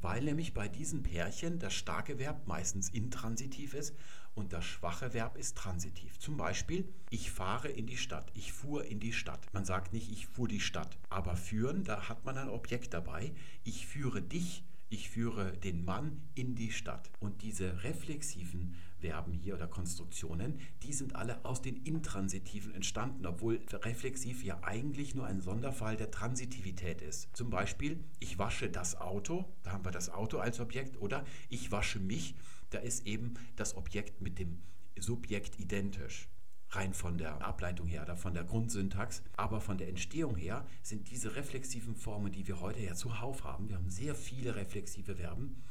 [0.00, 3.94] Weil nämlich bei diesen Pärchen das starke Verb meistens intransitiv ist
[4.34, 6.18] und das schwache Verb ist transitiv.
[6.18, 9.46] Zum Beispiel, ich fahre in die Stadt, ich fuhr in die Stadt.
[9.52, 10.98] Man sagt nicht, ich fuhr die Stadt.
[11.08, 13.32] Aber führen, da hat man ein Objekt dabei.
[13.64, 17.10] Ich führe dich, ich führe den Mann in die Stadt.
[17.20, 23.60] Und diese reflexiven Verben hier oder Konstruktionen, die sind alle aus den Intransitiven entstanden, obwohl
[23.72, 27.28] reflexiv ja eigentlich nur ein Sonderfall der Transitivität ist.
[27.36, 31.70] Zum Beispiel, ich wasche das Auto, da haben wir das Auto als Objekt, oder ich
[31.70, 32.34] wasche mich,
[32.74, 34.62] da ist eben das Objekt mit dem
[34.98, 36.28] Subjekt identisch
[36.70, 39.22] rein von der Ableitung her oder von der Grundsyntax.
[39.36, 43.68] Aber von der Entstehung her sind diese reflexiven Formen, die wir heute ja zuhauf haben,
[43.68, 45.62] wir haben sehr viele reflexive Verben,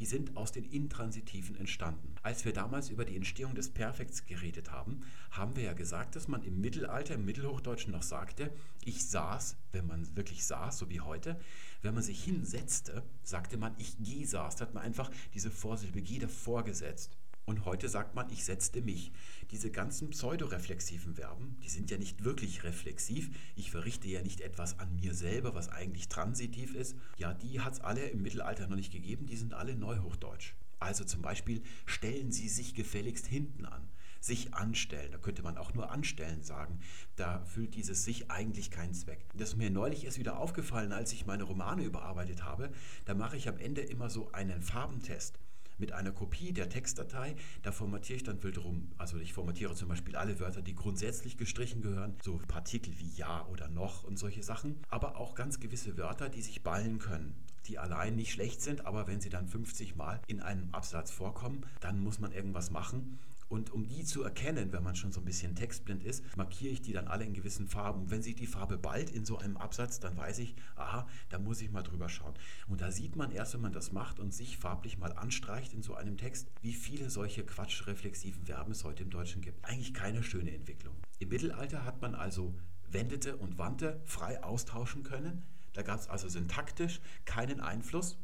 [0.00, 2.14] die sind aus den Intransitiven entstanden.
[2.22, 6.26] Als wir damals über die Entstehung des Perfekts geredet haben, haben wir ja gesagt, dass
[6.26, 8.50] man im Mittelalter, im Mittelhochdeutschen noch sagte,
[8.82, 11.38] ich saß, wenn man wirklich saß, so wie heute,
[11.82, 16.00] wenn man sich hinsetzte, sagte man, ich geh saß, da hat man einfach diese Vorsilbe
[16.00, 17.18] G davor gesetzt.
[17.46, 19.12] Und heute sagt man, ich setzte mich.
[19.50, 23.30] Diese ganzen pseudoreflexiven Verben, die sind ja nicht wirklich reflexiv.
[23.56, 26.96] Ich verrichte ja nicht etwas an mir selber, was eigentlich transitiv ist.
[27.16, 29.26] Ja, die hat es alle im Mittelalter noch nicht gegeben.
[29.26, 30.54] Die sind alle neuhochdeutsch.
[30.78, 33.88] Also zum Beispiel, stellen Sie sich gefälligst hinten an.
[34.22, 36.80] Sich anstellen, da könnte man auch nur anstellen sagen.
[37.16, 39.24] Da füllt dieses sich eigentlich keinen Zweck.
[39.34, 42.70] Das ist mir neulich erst wieder aufgefallen, als ich meine Romane überarbeitet habe.
[43.06, 45.38] Da mache ich am Ende immer so einen Farbentest
[45.80, 47.34] mit einer Kopie der Textdatei.
[47.62, 48.92] Da formatiere ich dann wild rum.
[48.98, 53.46] Also ich formatiere zum Beispiel alle Wörter, die grundsätzlich gestrichen gehören, so Partikel wie ja
[53.46, 54.76] oder noch und solche Sachen.
[54.88, 57.34] Aber auch ganz gewisse Wörter, die sich ballen können
[57.66, 61.64] die allein nicht schlecht sind, aber wenn sie dann 50 Mal in einem Absatz vorkommen,
[61.80, 63.18] dann muss man irgendwas machen.
[63.50, 66.82] Und um die zu erkennen, wenn man schon so ein bisschen textblind ist, markiere ich
[66.82, 68.02] die dann alle in gewissen Farben.
[68.02, 71.40] Und wenn sich die Farbe bald in so einem Absatz, dann weiß ich, aha, da
[71.40, 72.34] muss ich mal drüber schauen.
[72.68, 75.82] Und da sieht man erst, wenn man das macht und sich farblich mal anstreicht in
[75.82, 79.64] so einem Text, wie viele solche quatschreflexiven Verben es heute im Deutschen gibt.
[79.64, 80.94] Eigentlich keine schöne Entwicklung.
[81.18, 82.54] Im Mittelalter hat man also
[82.88, 85.42] wendete und wandte frei austauschen können.
[85.72, 88.16] Da gab es also syntaktisch keinen Einfluss.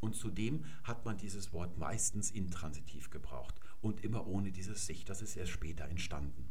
[0.00, 5.04] Und zudem hat man dieses Wort meistens intransitiv gebraucht und immer ohne dieses Sich.
[5.04, 6.48] Das ist erst später entstanden.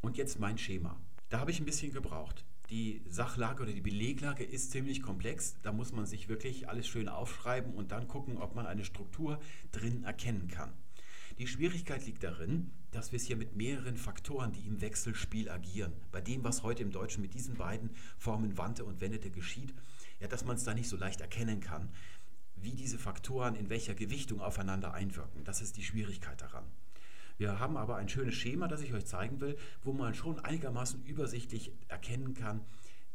[0.00, 0.98] Und jetzt mein Schema.
[1.28, 2.46] Da habe ich ein bisschen gebraucht.
[2.70, 5.56] Die Sachlage oder die Beleglage ist ziemlich komplex.
[5.62, 9.40] Da muss man sich wirklich alles schön aufschreiben und dann gucken, ob man eine Struktur
[9.72, 10.72] drin erkennen kann.
[11.38, 15.92] Die Schwierigkeit liegt darin, dass wir es hier mit mehreren Faktoren, die im Wechselspiel agieren,
[16.10, 19.72] bei dem, was heute im Deutschen mit diesen beiden Formen Wandte und Wendete geschieht,
[20.20, 21.90] ja, dass man es da nicht so leicht erkennen kann,
[22.62, 25.44] wie diese Faktoren in welcher Gewichtung aufeinander einwirken.
[25.44, 26.64] Das ist die Schwierigkeit daran.
[27.36, 31.04] Wir haben aber ein schönes Schema, das ich euch zeigen will, wo man schon einigermaßen
[31.04, 32.62] übersichtlich erkennen kann,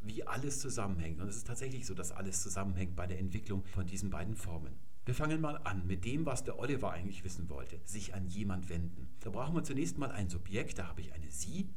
[0.01, 1.19] wie alles zusammenhängt.
[1.19, 4.75] Und es ist tatsächlich so, dass alles zusammenhängt bei der Entwicklung von diesen beiden Formen.
[5.06, 8.69] Wir fangen mal an mit dem, was der Oliver eigentlich wissen wollte, sich an jemand
[8.69, 9.10] wenden.
[9.19, 11.69] Da brauchen wir zunächst mal ein Subjekt, da habe ich eine Sie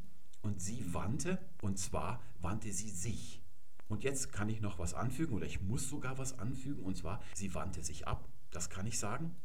[0.42, 3.42] und sie wandte, und zwar wandte sie sich.
[3.88, 7.22] Und jetzt kann ich noch was anfügen oder ich muss sogar was anfügen und zwar,
[7.34, 9.36] sie wandte sich ab, das kann ich sagen.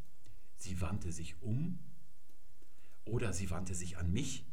[0.57, 1.79] Sie wandte sich um
[3.05, 4.45] oder sie wandte sich an mich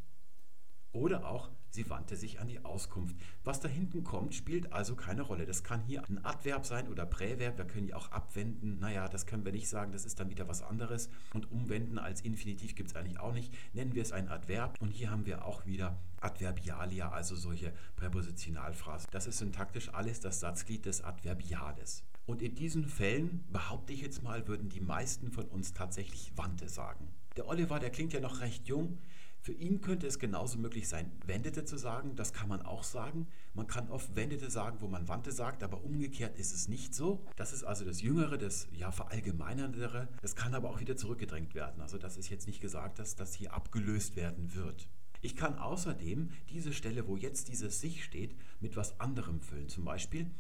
[0.93, 3.17] oder auch sie wandte sich an die Auskunft.
[3.45, 5.47] Was da hinten kommt, spielt also keine Rolle.
[5.47, 7.59] Das kann hier ein Adverb sein oder Präverb.
[7.59, 8.79] Wir können ja auch abwenden.
[8.79, 9.93] Naja, das können wir nicht sagen.
[9.93, 11.09] Das ist dann wieder was anderes.
[11.35, 13.53] Und umwenden als Infinitiv gibt es eigentlich auch nicht.
[13.73, 14.77] Nennen wir es ein Adverb.
[14.81, 19.09] Und hier haben wir auch wieder Adverbialia, also solche Präpositionalphrasen.
[19.11, 22.03] Das ist syntaktisch alles das Satzglied des Adverbiales.
[22.27, 26.69] Und in diesen Fällen, behaupte ich jetzt mal, würden die meisten von uns tatsächlich Wandte
[26.69, 27.09] sagen.
[27.37, 28.99] Der Oliver, der klingt ja noch recht jung.
[29.41, 32.17] Für ihn könnte es genauso möglich sein, Wendete zu sagen.
[32.17, 33.29] Das kann man auch sagen.
[33.55, 37.25] Man kann oft Wendete sagen, wo man Wandte sagt, aber umgekehrt ist es nicht so.
[37.37, 40.09] Das ist also das Jüngere, das ja verallgemeinerndere.
[40.21, 41.81] Das kann aber auch wieder zurückgedrängt werden.
[41.81, 44.89] Also das ist jetzt nicht gesagt, dass das hier abgelöst werden wird.
[45.21, 49.69] Ich kann außerdem diese Stelle, wo jetzt dieses sich steht, mit was anderem füllen.
[49.69, 50.31] Zum Beispiel,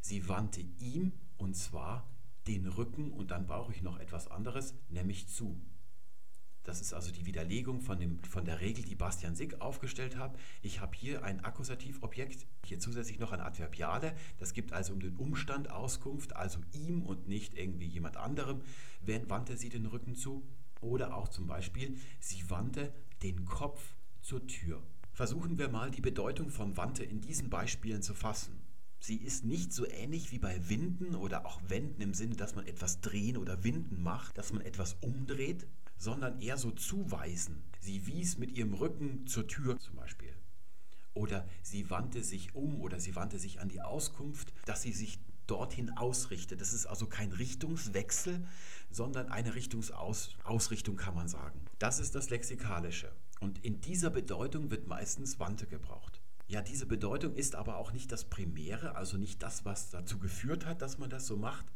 [0.00, 2.08] sie wandte ihm und zwar
[2.46, 5.60] den Rücken und dann brauche ich noch etwas anderes, nämlich zu.
[6.64, 10.38] Das ist also die Widerlegung von, dem, von der Regel, die Bastian Sick aufgestellt hat.
[10.62, 14.14] Ich habe hier ein Akkusativobjekt, hier zusätzlich noch ein Adverbiale.
[14.38, 18.60] Das gibt also um den Umstand Auskunft, also ihm und nicht irgendwie jemand anderem.
[19.00, 20.46] Wenn wandte sie den Rücken zu?
[20.80, 22.92] Oder auch zum Beispiel, sie wandte
[23.22, 24.82] den Kopf zur Tür.
[25.12, 28.60] Versuchen wir mal die Bedeutung von wandte in diesen Beispielen zu fassen.
[29.00, 32.66] Sie ist nicht so ähnlich wie bei Winden oder auch Wenden im Sinne, dass man
[32.66, 35.66] etwas drehen oder winden macht, dass man etwas umdreht,
[36.00, 37.62] sondern eher so zuweisen.
[37.78, 40.34] Sie wies mit ihrem Rücken zur Tür zum Beispiel.
[41.12, 45.20] Oder sie wandte sich um oder sie wandte sich an die Auskunft, dass sie sich
[45.46, 46.60] dorthin ausrichtet.
[46.60, 48.46] Das ist also kein Richtungswechsel,
[48.90, 51.60] sondern eine Richtungsausrichtung kann man sagen.
[51.78, 53.12] Das ist das Lexikalische.
[53.40, 56.22] Und in dieser Bedeutung wird meistens Wandte gebraucht.
[56.46, 60.64] Ja, diese Bedeutung ist aber auch nicht das Primäre, also nicht das, was dazu geführt
[60.64, 61.66] hat, dass man das so macht,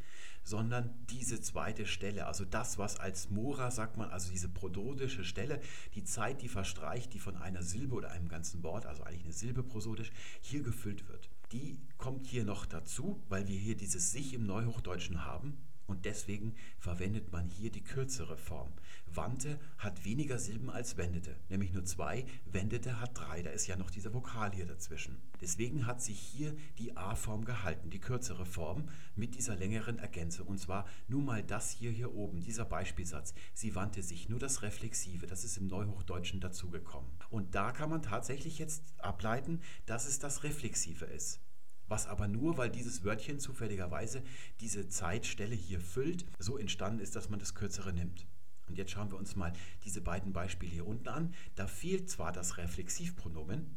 [0.45, 5.61] sondern diese zweite Stelle, also das, was als Mora sagt man, also diese prosodische Stelle,
[5.95, 9.33] die Zeit, die verstreicht, die von einer Silbe oder einem ganzen Wort, also eigentlich eine
[9.33, 11.31] Silbe prosodisch, hier gefüllt wird.
[11.53, 15.57] Die kommt hier noch dazu, weil wir hier dieses sich im Neuhochdeutschen haben.
[15.87, 18.73] Und deswegen verwendet man hier die kürzere Form.
[19.07, 23.77] Wandte hat weniger Silben als wendete, nämlich nur zwei, wendete hat drei, da ist ja
[23.77, 25.21] noch dieser Vokal hier dazwischen.
[25.41, 30.49] Deswegen hat sich hier die A-Form gehalten, die kürzere Form mit dieser längeren Ergänzung.
[30.49, 33.35] Und zwar nur mal das hier hier oben, dieser Beispielsatz.
[33.53, 37.11] Sie wandte sich, nur das Reflexive, das ist im Neuhochdeutschen dazugekommen.
[37.31, 41.44] Und da kann man tatsächlich jetzt ableiten, dass es das Reflexive ist
[41.89, 44.23] was aber nur, weil dieses Wörtchen zufälligerweise
[44.61, 48.27] diese Zeitstelle hier füllt, so entstanden ist, dass man das Kürzere nimmt.
[48.69, 49.53] Und jetzt schauen wir uns mal
[49.85, 51.35] diese beiden Beispiele hier unten an.
[51.55, 53.77] Da fehlt zwar das Reflexivpronomen,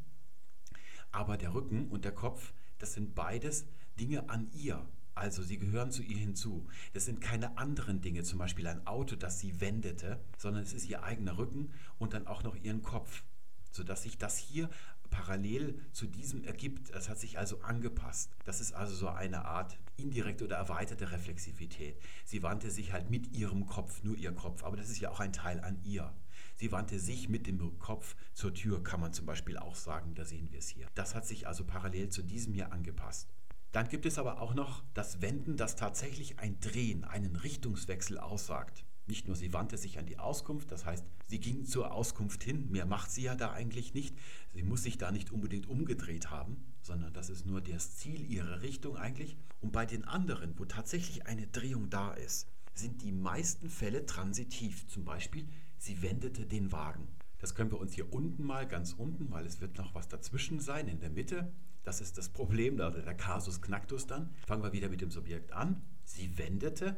[1.12, 3.66] aber der Rücken und der Kopf, das sind beides
[4.00, 4.88] Dinge an ihr.
[5.16, 6.68] Also sie gehören zu ihr hinzu.
[6.94, 10.88] Das sind keine anderen Dinge, zum Beispiel ein Auto, das sie wendete, sondern es ist
[10.88, 13.24] ihr eigener Rücken und dann auch noch ihren Kopf,
[13.72, 14.70] sodass sich das hier
[15.10, 16.94] parallel zu diesem ergibt.
[16.94, 18.32] Das hat sich also angepasst.
[18.46, 22.00] Das ist also so eine Art indirekte oder erweiterte Reflexivität.
[22.26, 25.20] Sie wandte sich halt mit ihrem Kopf, nur ihr Kopf, aber das ist ja auch
[25.20, 26.14] ein Teil an ihr.
[26.56, 30.26] Sie wandte sich mit dem Kopf zur Tür, kann man zum Beispiel auch sagen, da
[30.26, 30.88] sehen wir es hier.
[30.96, 33.30] Das hat sich also parallel zu diesem hier angepasst.
[33.72, 38.86] Dann gibt es aber auch noch das Wenden, das tatsächlich ein Drehen, einen Richtungswechsel aussagt.
[39.08, 42.70] Nicht nur sie wandte sich an die Auskunft, das heißt, sie ging zur Auskunft hin,
[42.70, 44.18] mehr macht sie ja da eigentlich nicht.
[44.54, 48.62] Sie muss sich da nicht unbedingt umgedreht haben, sondern das ist nur das Ziel ihrer
[48.62, 49.38] Richtung eigentlich.
[49.62, 54.88] Und bei den anderen, wo tatsächlich eine Drehung da ist, sind die meisten Fälle transitiv.
[54.88, 55.48] Zum Beispiel,
[55.78, 57.08] sie wendete den Wagen.
[57.40, 60.60] Das können wir uns hier unten mal, ganz unten, weil es wird noch was dazwischen
[60.60, 61.52] sein, in der Mitte.
[61.84, 64.36] Das ist das Problem, also der Kasus Knacktus dann.
[64.46, 65.82] Fangen wir wieder mit dem Subjekt an.
[66.04, 66.98] Sie wendete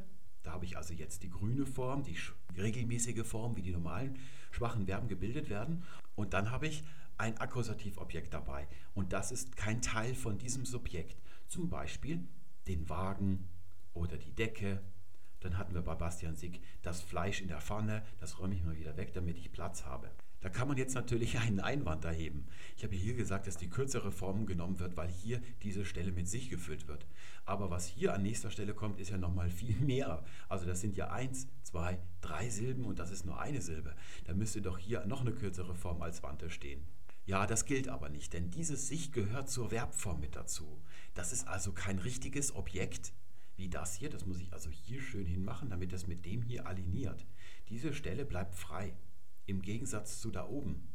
[0.49, 2.17] da habe ich also jetzt die grüne Form, die
[2.57, 4.17] regelmäßige Form, wie die normalen
[4.49, 5.83] schwachen Verben gebildet werden.
[6.15, 6.83] Und dann habe ich
[7.19, 8.67] ein Akkusativobjekt dabei.
[8.95, 11.21] Und das ist kein Teil von diesem Subjekt.
[11.47, 12.27] Zum Beispiel
[12.65, 13.47] den Wagen
[13.93, 14.81] oder die Decke.
[15.39, 18.03] Dann hatten wir bei Bastian Sick das Fleisch in der Pfanne.
[18.19, 20.09] Das räume ich mal wieder weg, damit ich Platz habe.
[20.41, 22.47] Da kann man jetzt natürlich einen Einwand erheben.
[22.77, 26.29] Ich habe hier gesagt, dass die kürzere Form genommen wird, weil hier diese Stelle mit
[26.29, 27.05] sich gefüllt wird.
[27.45, 30.23] Aber was hier an nächster Stelle kommt, ist ja nochmal viel mehr.
[30.47, 33.95] Also das sind ja eins, zwei, drei Silben und das ist nur eine Silbe.
[34.25, 36.85] Da müsste doch hier noch eine kürzere Form als Wante stehen.
[37.25, 40.81] Ja, das gilt aber nicht, denn dieses sich gehört zur Verbform mit dazu.
[41.13, 43.13] Das ist also kein richtiges Objekt
[43.55, 44.09] wie das hier.
[44.09, 47.27] Das muss ich also hier schön hinmachen, damit das mit dem hier aligniert.
[47.67, 48.93] Diese Stelle bleibt frei
[49.49, 50.87] im Gegensatz zu da oben.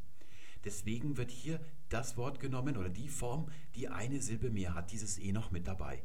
[0.65, 5.19] Deswegen wird hier das Wort genommen oder die Form, die eine Silbe mehr hat, dieses
[5.19, 6.03] E noch mit dabei.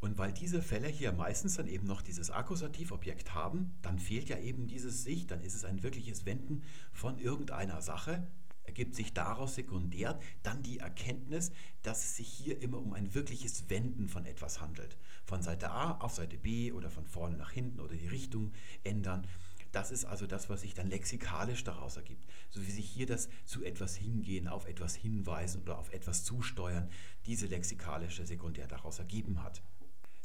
[0.00, 4.38] Und weil diese Fälle hier meistens dann eben noch dieses Akkusativobjekt haben, dann fehlt ja
[4.38, 6.62] eben dieses Sich, dann ist es ein wirkliches Wenden
[6.92, 8.26] von irgendeiner Sache,
[8.64, 13.70] ergibt sich daraus sekundär dann die Erkenntnis, dass es sich hier immer um ein wirkliches
[13.70, 14.98] Wenden von etwas handelt.
[15.24, 19.26] Von Seite A auf Seite B oder von vorne nach hinten oder die Richtung ändern.
[19.74, 22.24] Das ist also das, was sich dann lexikalisch daraus ergibt.
[22.48, 26.88] So wie sich hier das zu etwas hingehen, auf etwas hinweisen oder auf etwas zusteuern,
[27.26, 29.62] diese lexikalische Sekundär daraus ergeben hat.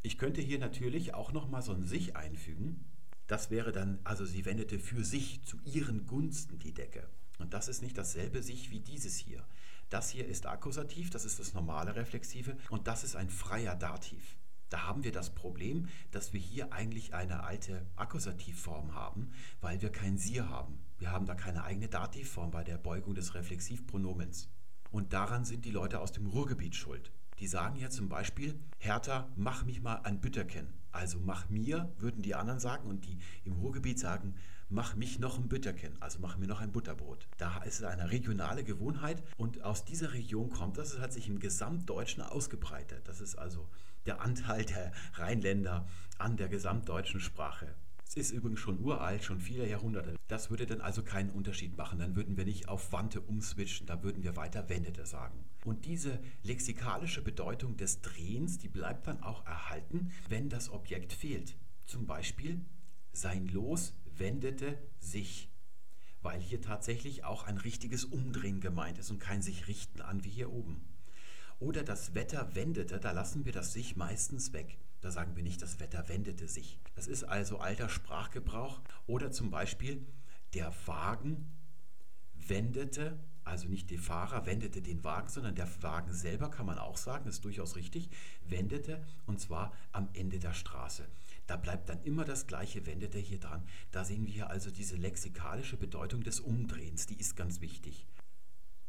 [0.04, 2.86] Ich könnte hier natürlich auch nochmal so ein sich einfügen.
[3.26, 7.10] Das wäre dann, also sie wendete für sich zu ihren Gunsten die Decke.
[7.40, 9.44] Und das ist nicht dasselbe sich wie dieses hier.
[9.90, 14.38] Das hier ist Akkusativ, das ist das normale Reflexive und das ist ein freier Dativ.
[14.70, 19.92] Da haben wir das Problem, dass wir hier eigentlich eine alte Akkusativform haben, weil wir
[19.92, 20.80] kein Sie haben.
[20.98, 24.50] Wir haben da keine eigene Dativform bei der Beugung des Reflexivpronomens.
[24.92, 27.12] Und daran sind die Leute aus dem Ruhrgebiet schuld.
[27.40, 30.74] Die sagen ja zum Beispiel, Hertha, mach mich mal ein Bütterken.
[30.92, 34.36] Also mach mir, würden die anderen sagen, und die im Ruhrgebiet sagen,
[34.70, 37.28] mach mich noch ein Bütterken, also mach mir noch ein Butterbrot.
[37.38, 41.28] Da ist es eine regionale Gewohnheit und aus dieser Region kommt das, es hat sich
[41.28, 43.08] im Gesamtdeutschen ausgebreitet.
[43.08, 43.68] Das ist also
[44.06, 45.88] der Anteil der Rheinländer
[46.18, 47.76] an der gesamtdeutschen Sprache.
[48.10, 50.16] Es ist übrigens schon uralt, schon viele Jahrhunderte.
[50.28, 52.00] Das würde dann also keinen Unterschied machen.
[52.00, 55.46] Dann würden wir nicht auf Wante umswitchen, da würden wir weiter Wendete sagen.
[55.64, 61.56] Und diese lexikalische Bedeutung des Drehens, die bleibt dann auch erhalten, wenn das Objekt fehlt.
[61.86, 62.66] Zum Beispiel,
[63.14, 65.52] sein Los wendete sich,
[66.24, 70.30] weil hier tatsächlich auch ein richtiges Umdrehen gemeint ist und kein sich richten an wie
[70.30, 70.82] hier oben.
[71.60, 74.78] Oder das Wetter wendete, da lassen wir das sich meistens weg.
[75.02, 76.80] Da sagen wir nicht, das Wetter wendete sich.
[76.96, 78.82] Das ist also alter Sprachgebrauch.
[79.08, 80.06] Oder zum Beispiel,
[80.54, 81.52] der Wagen
[82.34, 83.18] wendete
[83.50, 87.28] Also nicht der Fahrer wendete den Wagen, sondern der Wagen selber, kann man auch sagen,
[87.28, 88.10] ist durchaus richtig,
[88.48, 91.08] wendete und zwar am Ende der Straße.
[91.48, 93.64] Da bleibt dann immer das gleiche wendete hier dran.
[93.92, 98.06] Da sehen wir also diese lexikalische Bedeutung des Umdrehens, die ist ganz wichtig.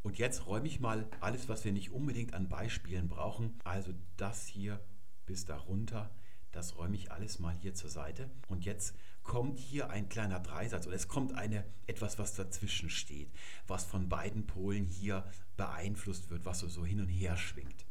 [0.03, 3.59] Und jetzt räume ich mal alles, was wir nicht unbedingt an Beispielen brauchen.
[3.65, 4.81] Also das hier
[5.27, 6.11] bis darunter,
[6.53, 8.31] das räume ich alles mal hier zur Seite.
[8.49, 13.31] Und jetzt kommt hier ein kleiner Dreisatz oder es kommt eine, etwas, was dazwischen steht,
[13.67, 15.25] was von beiden Polen hier
[15.57, 17.87] beeinflusst wird, was so, so hin und her schwingt.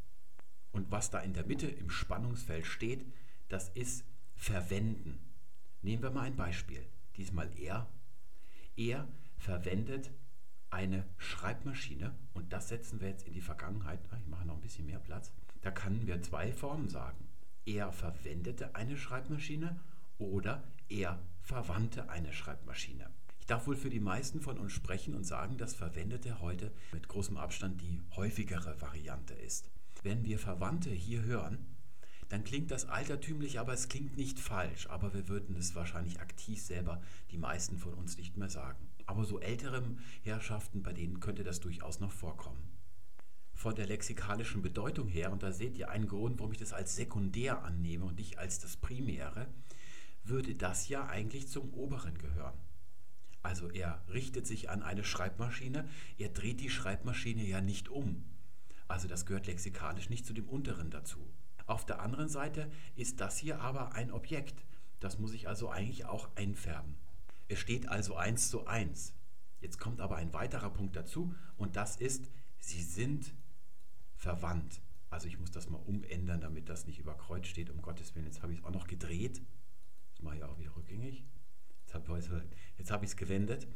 [0.72, 3.06] Und was da in der Mitte im Spannungsfeld steht,
[3.48, 4.04] das ist
[4.36, 5.20] verwenden.
[5.82, 6.86] Nehmen wir mal ein Beispiel.
[7.16, 7.88] Diesmal er.
[8.76, 9.08] Er
[9.38, 10.12] verwendet
[10.72, 14.00] eine Schreibmaschine und das setzen wir jetzt in die Vergangenheit.
[14.22, 15.32] Ich mache noch ein bisschen mehr Platz.
[15.62, 17.28] Da können wir zwei Formen sagen.
[17.66, 19.80] Er verwendete eine Schreibmaschine
[20.18, 23.10] oder er verwandte eine Schreibmaschine.
[23.40, 27.08] Ich darf wohl für die meisten von uns sprechen und sagen, dass Verwendete heute mit
[27.08, 29.70] großem Abstand die häufigere Variante ist.
[30.04, 31.66] Wenn wir Verwandte hier hören,
[32.30, 34.88] dann klingt das altertümlich, aber es klingt nicht falsch.
[34.88, 37.02] Aber wir würden es wahrscheinlich aktiv selber
[37.32, 38.89] die meisten von uns nicht mehr sagen.
[39.10, 39.84] Aber so ältere
[40.22, 42.62] Herrschaften, bei denen könnte das durchaus noch vorkommen.
[43.56, 46.96] Von der lexikalischen Bedeutung her, und da seht ihr einen Grund, warum ich das als
[46.96, 49.48] sekundär annehme und nicht als das Primäre,
[50.24, 52.54] würde das ja eigentlich zum Oberen gehören.
[53.42, 55.90] Also er richtet sich an eine Schreibmaschine,
[56.20, 58.26] er dreht die Schreibmaschine ja nicht um.
[58.88, 61.34] Also das gehört lexikalisch nicht zu dem Unteren dazu.
[61.66, 64.64] Auf der anderen Seite ist das hier aber ein Objekt.
[65.00, 67.09] Das muss ich also eigentlich auch einfärben.
[67.50, 69.14] Es steht also eins zu eins.
[69.60, 72.30] Jetzt kommt aber ein weiterer Punkt dazu und das ist,
[72.60, 73.34] sie sind
[74.16, 74.82] verwandt.
[75.10, 78.28] Also ich muss das mal umändern, damit das nicht über Kreuz steht, um Gottes Willen.
[78.28, 79.42] Jetzt habe ich es auch noch gedreht.
[80.12, 81.26] Das mache ich auch wieder rückgängig.
[81.86, 83.68] Jetzt habe ich es gewendet.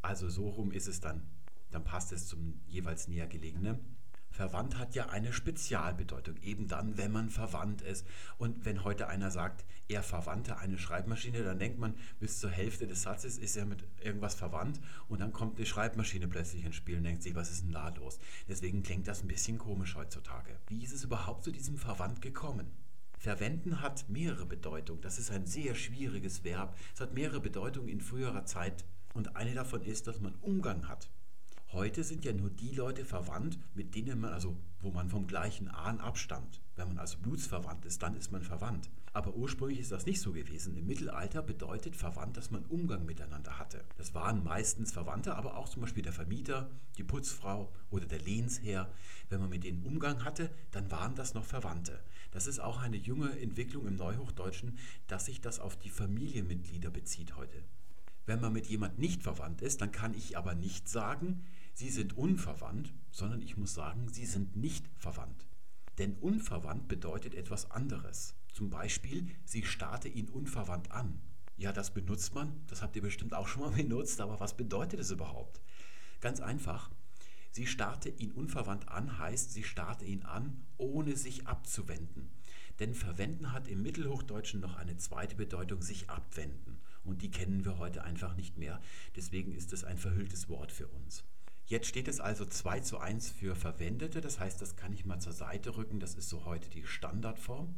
[0.00, 1.28] Also so rum ist es dann.
[1.70, 3.96] Dann passt es zum jeweils näher gelegenen.
[4.34, 8.04] Verwandt hat ja eine Spezialbedeutung, eben dann, wenn man verwandt ist.
[8.36, 12.88] Und wenn heute einer sagt, er verwandte eine Schreibmaschine, dann denkt man, bis zur Hälfte
[12.88, 16.96] des Satzes ist er mit irgendwas verwandt und dann kommt eine Schreibmaschine plötzlich ins Spiel
[16.96, 18.18] und denkt sich, was ist denn da los?
[18.48, 20.58] Deswegen klingt das ein bisschen komisch heutzutage.
[20.66, 22.72] Wie ist es überhaupt zu diesem Verwandt gekommen?
[23.16, 25.00] Verwenden hat mehrere Bedeutungen.
[25.00, 26.76] Das ist ein sehr schwieriges Verb.
[26.92, 28.84] Es hat mehrere Bedeutungen in früherer Zeit.
[29.12, 31.08] Und eine davon ist, dass man Umgang hat.
[31.74, 35.66] Heute sind ja nur die Leute verwandt, mit denen man, also wo man vom gleichen
[35.66, 36.60] Ahn abstammt.
[36.76, 38.90] Wenn man also blutsverwandt ist, dann ist man verwandt.
[39.12, 40.76] Aber ursprünglich ist das nicht so gewesen.
[40.76, 43.82] Im Mittelalter bedeutet verwandt, dass man Umgang miteinander hatte.
[43.96, 48.88] Das waren meistens Verwandte, aber auch zum Beispiel der Vermieter, die Putzfrau oder der Lehnsherr.
[49.28, 51.98] Wenn man mit denen Umgang hatte, dann waren das noch Verwandte.
[52.30, 57.36] Das ist auch eine junge Entwicklung im Neuhochdeutschen, dass sich das auf die Familienmitglieder bezieht
[57.36, 57.64] heute.
[58.26, 61.44] Wenn man mit jemand nicht verwandt ist, dann kann ich aber nicht sagen,
[61.74, 65.46] sie sind unverwandt, sondern ich muss sagen, sie sind nicht verwandt.
[65.98, 68.34] Denn unverwandt bedeutet etwas anderes.
[68.52, 71.20] Zum Beispiel, sie starrte ihn unverwandt an.
[71.56, 75.00] Ja, das benutzt man, das habt ihr bestimmt auch schon mal benutzt, aber was bedeutet
[75.00, 75.60] es überhaupt?
[76.20, 76.90] Ganz einfach,
[77.54, 82.32] Sie starrte ihn unverwandt an, heißt, sie starrte ihn an, ohne sich abzuwenden.
[82.80, 86.80] Denn verwenden hat im Mittelhochdeutschen noch eine zweite Bedeutung, sich abwenden.
[87.04, 88.82] Und die kennen wir heute einfach nicht mehr.
[89.14, 91.22] Deswegen ist es ein verhülltes Wort für uns.
[91.66, 94.20] Jetzt steht es also 2 zu 1 für Verwendete.
[94.20, 95.98] Das heißt, das kann ich mal zur Seite rücken.
[95.98, 97.74] Das ist so heute die Standardform.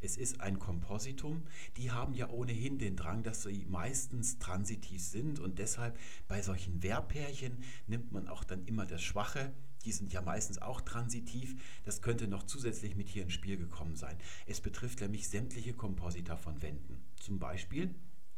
[0.00, 1.42] Es ist ein Kompositum.
[1.76, 5.98] Die haben ja ohnehin den Drang, dass sie meistens transitiv sind und deshalb
[6.28, 9.52] bei solchen Verbpärchen nimmt man auch dann immer das Schwache.
[9.84, 11.60] Die sind ja meistens auch transitiv.
[11.84, 14.16] Das könnte noch zusätzlich mit hier ins Spiel gekommen sein.
[14.46, 17.02] Es betrifft nämlich sämtliche Komposita von Wänden.
[17.18, 17.92] Zum Beispiel,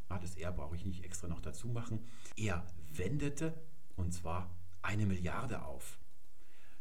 [0.08, 2.00] ah, das R brauche ich nicht extra noch dazu machen,
[2.36, 3.52] er wendete
[3.96, 4.48] und zwar
[4.88, 5.98] eine Milliarde auf.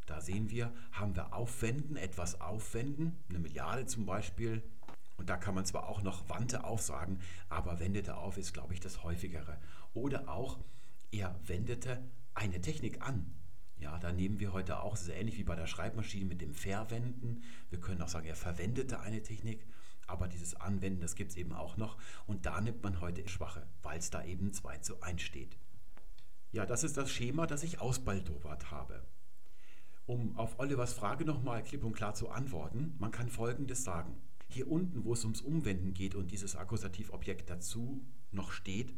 [0.06, 4.64] Da sehen wir, haben wir aufwenden, etwas aufwenden, eine Milliarde zum Beispiel.
[5.18, 8.80] Und da kann man zwar auch noch Wandte aufsagen, aber wendete auf ist, glaube ich,
[8.80, 9.58] das häufigere.
[9.94, 10.58] Oder auch,
[11.12, 12.02] er wendete
[12.34, 13.34] eine Technik an.
[13.78, 16.54] Ja, da nehmen wir heute auch, es ist ähnlich wie bei der Schreibmaschine mit dem
[16.54, 17.44] Verwenden.
[17.70, 19.68] Wir können auch sagen, er verwendete eine Technik,
[20.08, 21.98] aber dieses Anwenden, das gibt es eben auch noch.
[22.26, 25.58] Und da nimmt man heute Schwache, weil es da eben 2 zu 1 steht.
[26.52, 29.04] Ja, das ist das Schema, das ich ausbaldowert habe.
[30.06, 34.22] Um auf Olivers Frage nochmal klipp und klar zu antworten, man kann Folgendes sagen.
[34.48, 38.94] Hier unten, wo es ums Umwenden geht und dieses Akkusativobjekt dazu noch steht,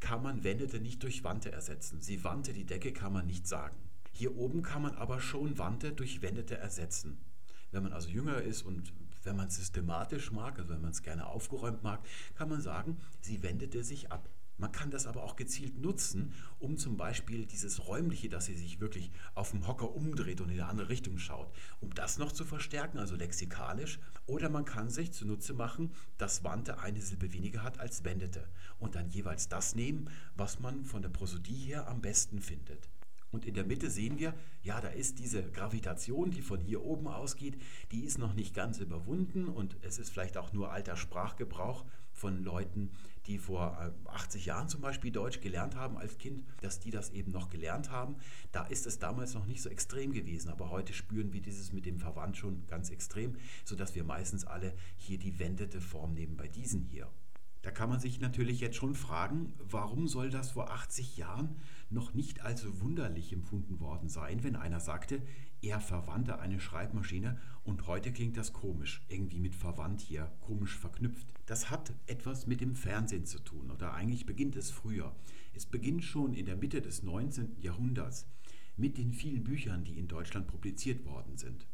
[0.00, 2.00] kann man wendete nicht durch wandte ersetzen.
[2.00, 3.76] Sie wandte die Decke, kann man nicht sagen.
[4.10, 7.24] Hier oben kann man aber schon wandte durch wendete ersetzen.
[7.70, 11.02] Wenn man also jünger ist und wenn man es systematisch mag, also wenn man es
[11.02, 12.00] gerne aufgeräumt mag,
[12.34, 14.28] kann man sagen, sie wendete sich ab.
[14.58, 18.80] Man kann das aber auch gezielt nutzen, um zum Beispiel dieses Räumliche, dass sie sich
[18.80, 22.44] wirklich auf dem Hocker umdreht und in eine andere Richtung schaut, um das noch zu
[22.44, 23.98] verstärken, also lexikalisch.
[24.26, 28.48] Oder man kann sich zunutze machen, dass Wandte eine Silbe weniger hat als Wendete
[28.78, 32.88] und dann jeweils das nehmen, was man von der Prosodie her am besten findet.
[33.32, 37.08] Und in der Mitte sehen wir, ja, da ist diese Gravitation, die von hier oben
[37.08, 37.56] ausgeht,
[37.90, 42.44] die ist noch nicht ganz überwunden und es ist vielleicht auch nur alter Sprachgebrauch von
[42.44, 42.90] Leuten,
[43.26, 47.10] die vor 80 äh, Jahren zum Beispiel Deutsch gelernt haben als Kind, dass die das
[47.10, 48.16] eben noch gelernt haben.
[48.50, 51.86] Da ist es damals noch nicht so extrem gewesen, aber heute spüren wir dieses mit
[51.86, 56.48] dem Verwandt schon ganz extrem, sodass wir meistens alle hier die wendete Form nehmen bei
[56.48, 57.08] diesen hier.
[57.62, 61.56] Da kann man sich natürlich jetzt schon fragen, warum soll das vor 80 Jahren
[61.90, 65.22] noch nicht als wunderlich empfunden worden sein, wenn einer sagte,
[65.60, 71.26] er verwandte eine Schreibmaschine und heute klingt das komisch, irgendwie mit verwandt hier, komisch verknüpft.
[71.46, 75.14] Das hat etwas mit dem Fernsehen zu tun oder eigentlich beginnt es früher.
[75.54, 77.60] Es beginnt schon in der Mitte des 19.
[77.60, 78.26] Jahrhunderts
[78.76, 81.66] mit den vielen Büchern, die in Deutschland publiziert worden sind.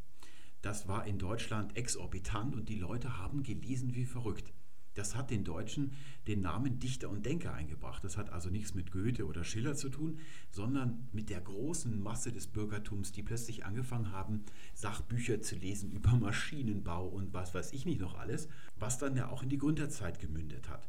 [0.60, 4.52] Das war in Deutschland exorbitant und die Leute haben gelesen wie verrückt.
[4.98, 5.92] Das hat den Deutschen
[6.26, 8.02] den Namen Dichter und Denker eingebracht.
[8.02, 10.18] Das hat also nichts mit Goethe oder Schiller zu tun,
[10.50, 14.44] sondern mit der großen Masse des Bürgertums, die plötzlich angefangen haben,
[14.74, 19.28] Sachbücher zu lesen über Maschinenbau und was weiß ich nicht noch alles, was dann ja
[19.28, 20.88] auch in die Gründerzeit gemündet hat.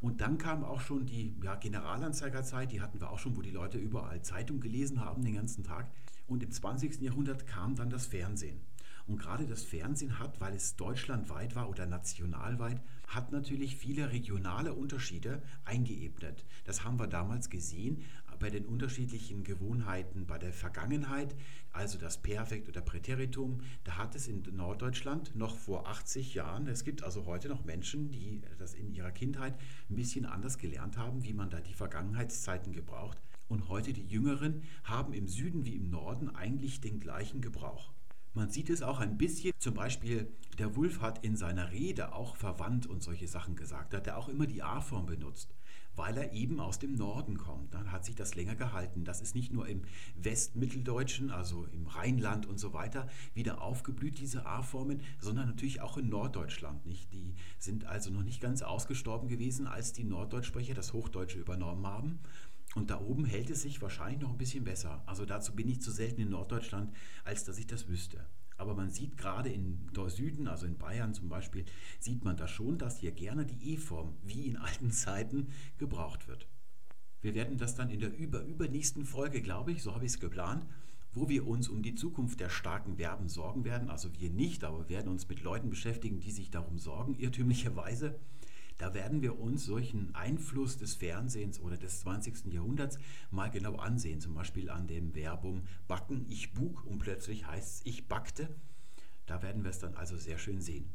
[0.00, 3.52] Und dann kam auch schon die ja, Generalanzeigerzeit, die hatten wir auch schon, wo die
[3.52, 5.90] Leute überall Zeitung gelesen haben den ganzen Tag.
[6.26, 7.00] Und im 20.
[7.00, 8.60] Jahrhundert kam dann das Fernsehen.
[9.06, 14.74] Und gerade das Fernsehen hat, weil es deutschlandweit war oder nationalweit, hat natürlich viele regionale
[14.74, 16.44] Unterschiede eingeebnet.
[16.64, 18.04] Das haben wir damals gesehen
[18.38, 21.34] bei den unterschiedlichen Gewohnheiten bei der Vergangenheit,
[21.72, 23.60] also das Perfekt oder Präteritum.
[23.84, 28.10] Da hat es in Norddeutschland noch vor 80 Jahren, es gibt also heute noch Menschen,
[28.10, 29.54] die das in ihrer Kindheit
[29.88, 33.18] ein bisschen anders gelernt haben, wie man da die Vergangenheitszeiten gebraucht.
[33.48, 37.93] Und heute die Jüngeren haben im Süden wie im Norden eigentlich den gleichen Gebrauch.
[38.34, 40.28] Man sieht es auch ein bisschen, zum Beispiel
[40.58, 44.28] der Wulf hat in seiner Rede auch verwandt und solche Sachen gesagt, hat er auch
[44.28, 45.54] immer die A-Form benutzt,
[45.94, 47.72] weil er eben aus dem Norden kommt.
[47.74, 49.04] Dann hat sich das länger gehalten.
[49.04, 49.82] Das ist nicht nur im
[50.16, 56.08] Westmitteldeutschen, also im Rheinland und so weiter, wieder aufgeblüht, diese A-Formen, sondern natürlich auch in
[56.08, 56.84] Norddeutschland.
[56.86, 57.12] Nicht?
[57.12, 62.18] Die sind also noch nicht ganz ausgestorben gewesen, als die Norddeutschsprecher das Hochdeutsche übernommen haben.
[62.74, 65.02] Und da oben hält es sich wahrscheinlich noch ein bisschen besser.
[65.06, 68.26] Also dazu bin ich zu selten in Norddeutschland, als dass ich das wüsste.
[68.56, 71.64] Aber man sieht gerade im Süden, also in Bayern zum Beispiel,
[71.98, 75.48] sieht man da schon, dass hier gerne die E-Form wie in alten Zeiten
[75.78, 76.48] gebraucht wird.
[77.20, 80.20] Wir werden das dann in der über, übernächsten Folge, glaube ich, so habe ich es
[80.20, 80.66] geplant,
[81.12, 83.88] wo wir uns um die Zukunft der starken Verben sorgen werden.
[83.88, 88.18] Also wir nicht, aber wir werden uns mit Leuten beschäftigen, die sich darum sorgen, irrtümlicherweise.
[88.78, 92.52] Da werden wir uns solchen Einfluss des Fernsehens oder des 20.
[92.52, 92.98] Jahrhunderts
[93.30, 94.20] mal genau ansehen.
[94.20, 98.48] Zum Beispiel an dem Verbum backen, ich bug und plötzlich heißt es ich backte.
[99.26, 100.90] Da werden wir es dann also sehr schön sehen.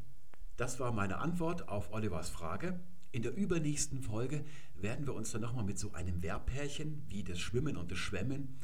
[0.56, 2.78] Das war meine Antwort auf Olivers Frage.
[3.12, 7.40] In der übernächsten Folge werden wir uns dann nochmal mit so einem Verbpärchen wie das
[7.40, 8.60] Schwimmen und das Schwemmen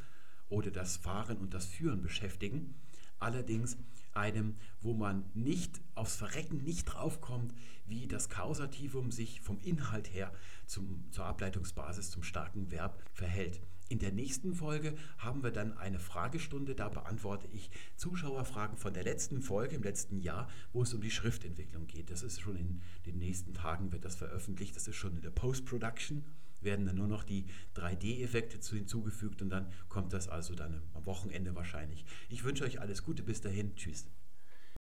[0.48, 2.74] oder das Fahren und das Führen beschäftigen.
[3.18, 3.78] Allerdings
[4.16, 7.54] einem, wo man nicht aufs Verrecken nicht draufkommt,
[7.86, 10.32] wie das Kausativum sich vom Inhalt her
[10.66, 13.60] zum, zur Ableitungsbasis zum starken Verb verhält.
[13.88, 19.04] In der nächsten Folge haben wir dann eine Fragestunde, da beantworte ich Zuschauerfragen von der
[19.04, 22.10] letzten Folge im letzten Jahr, wo es um die Schriftentwicklung geht.
[22.10, 25.30] Das ist schon in den nächsten Tagen wird das veröffentlicht, das ist schon in der
[25.30, 26.24] Post-Production
[26.66, 27.46] werden dann nur noch die
[27.76, 32.04] 3D-Effekte hinzugefügt und dann kommt das also dann am Wochenende wahrscheinlich.
[32.28, 33.74] Ich wünsche euch alles Gute bis dahin.
[33.76, 34.06] Tschüss.